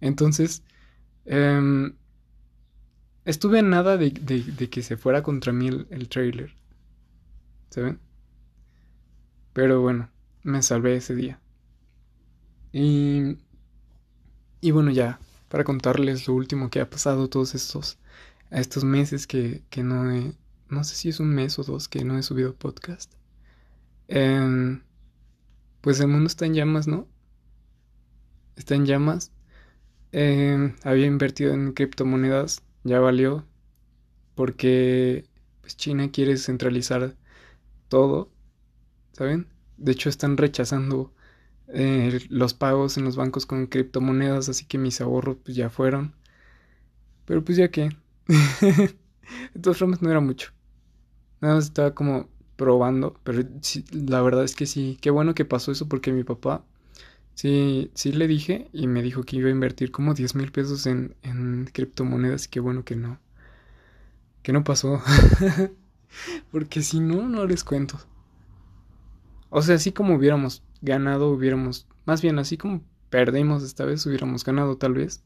Entonces, 0.00 0.62
em, 1.26 1.94
estuve 3.24 3.58
a 3.60 3.62
nada 3.62 3.96
de, 3.98 4.12
que 4.70 4.82
se 4.82 4.96
fuera 4.96 5.22
contra 5.22 5.52
mí 5.52 5.68
el, 5.68 5.86
el 5.90 6.08
trailer. 6.08 6.54
¿Se 7.70 7.82
ven? 7.82 7.98
Pero 9.54 9.80
bueno, 9.80 10.10
me 10.42 10.62
salvé 10.62 10.96
ese 10.96 11.14
día. 11.14 11.40
Y, 12.72 13.38
y 14.60 14.70
bueno, 14.72 14.90
ya, 14.90 15.20
para 15.48 15.64
contarles 15.64 16.26
lo 16.26 16.34
último 16.34 16.70
que 16.70 16.80
ha 16.80 16.90
pasado 16.90 17.28
todos 17.28 17.54
estos, 17.54 17.98
estos 18.50 18.84
meses 18.84 19.26
que, 19.26 19.62
que 19.70 19.82
no 19.82 20.10
he 20.10 20.34
no 20.68 20.84
sé 20.84 20.94
si 20.94 21.08
es 21.08 21.20
un 21.20 21.34
mes 21.34 21.58
o 21.58 21.64
dos 21.64 21.88
que 21.88 22.04
no 22.04 22.18
he 22.18 22.22
subido 22.22 22.54
podcast. 22.54 23.12
Em, 24.08 24.82
pues 25.80 26.00
el 26.00 26.08
mundo 26.08 26.26
está 26.26 26.46
en 26.46 26.54
llamas, 26.54 26.86
¿no? 26.86 27.08
Está 28.56 28.74
en 28.74 28.86
llamas. 28.86 29.32
Em, 30.12 30.76
había 30.84 31.06
invertido 31.06 31.52
en 31.54 31.72
criptomonedas, 31.72 32.62
ya 32.84 33.00
valió. 33.00 33.44
Porque 34.34 35.26
pues 35.60 35.76
China 35.76 36.10
quiere 36.10 36.36
centralizar 36.36 37.16
todo, 37.88 38.30
¿saben? 39.12 39.48
De 39.76 39.92
hecho 39.92 40.08
están 40.08 40.36
rechazando 40.36 41.12
eh, 41.68 42.20
los 42.28 42.54
pagos 42.54 42.98
en 42.98 43.04
los 43.04 43.16
bancos 43.16 43.46
con 43.46 43.66
criptomonedas, 43.66 44.48
así 44.48 44.66
que 44.66 44.78
mis 44.78 45.00
ahorros 45.00 45.38
pues 45.44 45.56
ya 45.56 45.70
fueron. 45.70 46.14
Pero 47.24 47.44
pues 47.44 47.58
ya 47.58 47.70
que... 47.70 47.90
de 49.54 49.60
todas 49.60 49.80
no 50.02 50.10
era 50.10 50.20
mucho. 50.20 50.52
Nada 51.40 51.56
más 51.56 51.64
estaba 51.64 51.94
como 51.94 52.28
probando, 52.56 53.18
pero 53.24 53.42
la 53.92 54.22
verdad 54.22 54.44
es 54.44 54.54
que 54.54 54.66
sí, 54.66 54.98
qué 55.00 55.10
bueno 55.10 55.34
que 55.34 55.44
pasó 55.44 55.72
eso 55.72 55.88
porque 55.88 56.12
mi 56.12 56.24
papá, 56.24 56.64
sí, 57.34 57.90
sí 57.94 58.12
le 58.12 58.28
dije 58.28 58.68
y 58.72 58.86
me 58.86 59.02
dijo 59.02 59.24
que 59.24 59.36
iba 59.36 59.48
a 59.48 59.52
invertir 59.52 59.90
como 59.90 60.14
10 60.14 60.34
mil 60.36 60.52
pesos 60.52 60.86
en, 60.86 61.16
en 61.22 61.66
criptomonedas 61.72 62.46
y 62.46 62.48
qué 62.48 62.60
bueno 62.60 62.84
que 62.84 62.96
no, 62.96 63.18
que 64.42 64.52
no 64.52 64.64
pasó, 64.64 65.02
porque 66.52 66.82
si 66.82 67.00
no, 67.00 67.28
no 67.28 67.46
les 67.46 67.64
cuento. 67.64 67.98
O 69.50 69.62
sea, 69.62 69.76
así 69.76 69.92
como 69.92 70.16
hubiéramos 70.16 70.62
ganado, 70.82 71.30
hubiéramos, 71.30 71.86
más 72.06 72.22
bien 72.22 72.38
así 72.38 72.56
como 72.56 72.82
perdimos 73.10 73.62
esta 73.62 73.84
vez, 73.84 74.04
hubiéramos 74.06 74.44
ganado 74.44 74.76
tal 74.76 74.94
vez, 74.94 75.22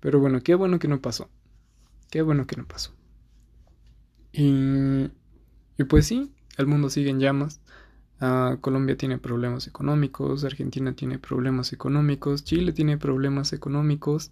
pero 0.00 0.20
bueno, 0.20 0.40
qué 0.42 0.54
bueno 0.54 0.78
que 0.78 0.88
no 0.88 1.00
pasó, 1.00 1.30
qué 2.10 2.22
bueno 2.22 2.46
que 2.46 2.56
no 2.56 2.66
pasó. 2.66 2.92
Y 4.32 5.84
pues 5.88 6.06
sí, 6.06 6.32
el 6.56 6.66
mundo 6.66 6.90
sigue 6.90 7.10
en 7.10 7.20
llamas. 7.20 7.60
Ah, 8.20 8.58
Colombia 8.60 8.96
tiene 8.98 9.18
problemas 9.18 9.66
económicos, 9.66 10.44
Argentina 10.44 10.94
tiene 10.94 11.18
problemas 11.18 11.72
económicos, 11.72 12.44
Chile 12.44 12.72
tiene 12.72 12.98
problemas 12.98 13.52
económicos. 13.54 14.30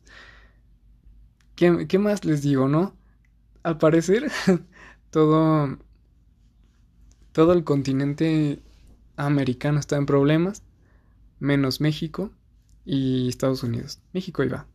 ¿Qué, 1.56 1.98
más 1.98 2.24
les 2.24 2.42
digo, 2.42 2.68
no? 2.68 2.94
Al 3.62 3.78
parecer, 3.78 4.30
todo, 5.10 5.78
todo 7.32 7.52
el 7.54 7.64
continente 7.64 8.62
americano 9.16 9.80
está 9.80 9.96
en 9.96 10.06
problemas, 10.06 10.62
menos 11.40 11.80
México 11.80 12.30
y 12.84 13.28
Estados 13.28 13.62
Unidos. 13.62 14.00
México 14.12 14.44
iba. 14.44 14.66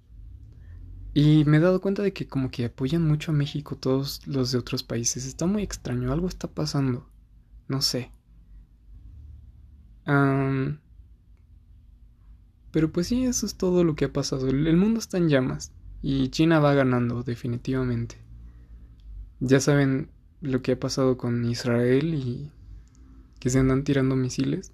Y 1.13 1.45
me 1.45 1.57
he 1.57 1.59
dado 1.59 1.79
cuenta 1.81 2.01
de 2.01 2.11
que 2.13 2.27
como 2.27 2.49
que 2.49 2.65
apoyan 2.65 3.07
mucho 3.07 3.31
a 3.31 3.35
México 3.35 3.75
todos 3.75 4.25
los 4.25 4.51
de 4.51 4.57
otros 4.57 4.83
países. 4.83 5.25
Está 5.25 5.45
muy 5.45 5.61
extraño, 5.63 6.11
algo 6.11 6.27
está 6.27 6.47
pasando. 6.47 7.07
No 7.67 7.81
sé. 7.81 8.11
pero 12.71 12.91
pues 12.91 13.07
sí, 13.07 13.23
eso 13.25 13.45
es 13.45 13.55
todo 13.55 13.83
lo 13.83 13.95
que 13.95 14.05
ha 14.05 14.13
pasado. 14.13 14.47
El 14.49 14.77
mundo 14.77 14.99
está 14.99 15.17
en 15.17 15.29
llamas. 15.29 15.71
Y 16.01 16.29
China 16.29 16.59
va 16.59 16.73
ganando, 16.73 17.23
definitivamente. 17.23 18.17
Ya 19.39 19.59
saben 19.59 20.09
lo 20.41 20.61
que 20.61 20.73
ha 20.73 20.79
pasado 20.79 21.17
con 21.17 21.45
Israel 21.45 22.13
y 22.15 22.51
que 23.39 23.49
se 23.49 23.59
andan 23.59 23.83
tirando 23.83 24.15
misiles. 24.15 24.73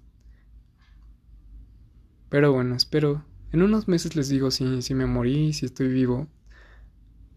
Pero 2.28 2.52
bueno, 2.52 2.74
espero. 2.74 3.24
En 3.52 3.62
unos 3.62 3.88
meses 3.88 4.14
les 4.14 4.28
digo 4.28 4.50
si, 4.50 4.82
si 4.82 4.94
me 4.94 5.06
morí, 5.06 5.52
si 5.52 5.66
estoy 5.66 5.88
vivo. 5.88 6.28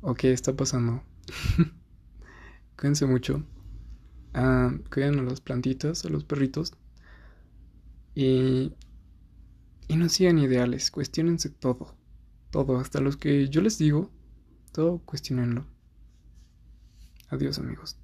O 0.01 0.13
qué 0.13 0.31
está 0.31 0.55
pasando. 0.55 1.03
Cuídense 2.77 3.05
mucho. 3.05 3.43
Ah, 4.33 4.73
cuiden 4.91 5.19
a 5.19 5.23
las 5.23 5.41
plantitas, 5.41 6.05
a 6.05 6.09
los 6.09 6.23
perritos. 6.23 6.73
Y. 8.15 8.73
Y 9.87 9.95
no 9.95 10.09
sigan 10.09 10.39
ideales. 10.39 10.91
Cuestionense 10.91 11.49
todo. 11.49 11.95
Todo. 12.51 12.77
Hasta 12.77 12.99
los 12.99 13.17
que 13.17 13.49
yo 13.49 13.61
les 13.61 13.77
digo. 13.77 14.11
Todo 14.71 14.99
cuestionenlo. 14.99 15.65
Adiós 17.29 17.57
amigos. 17.59 17.97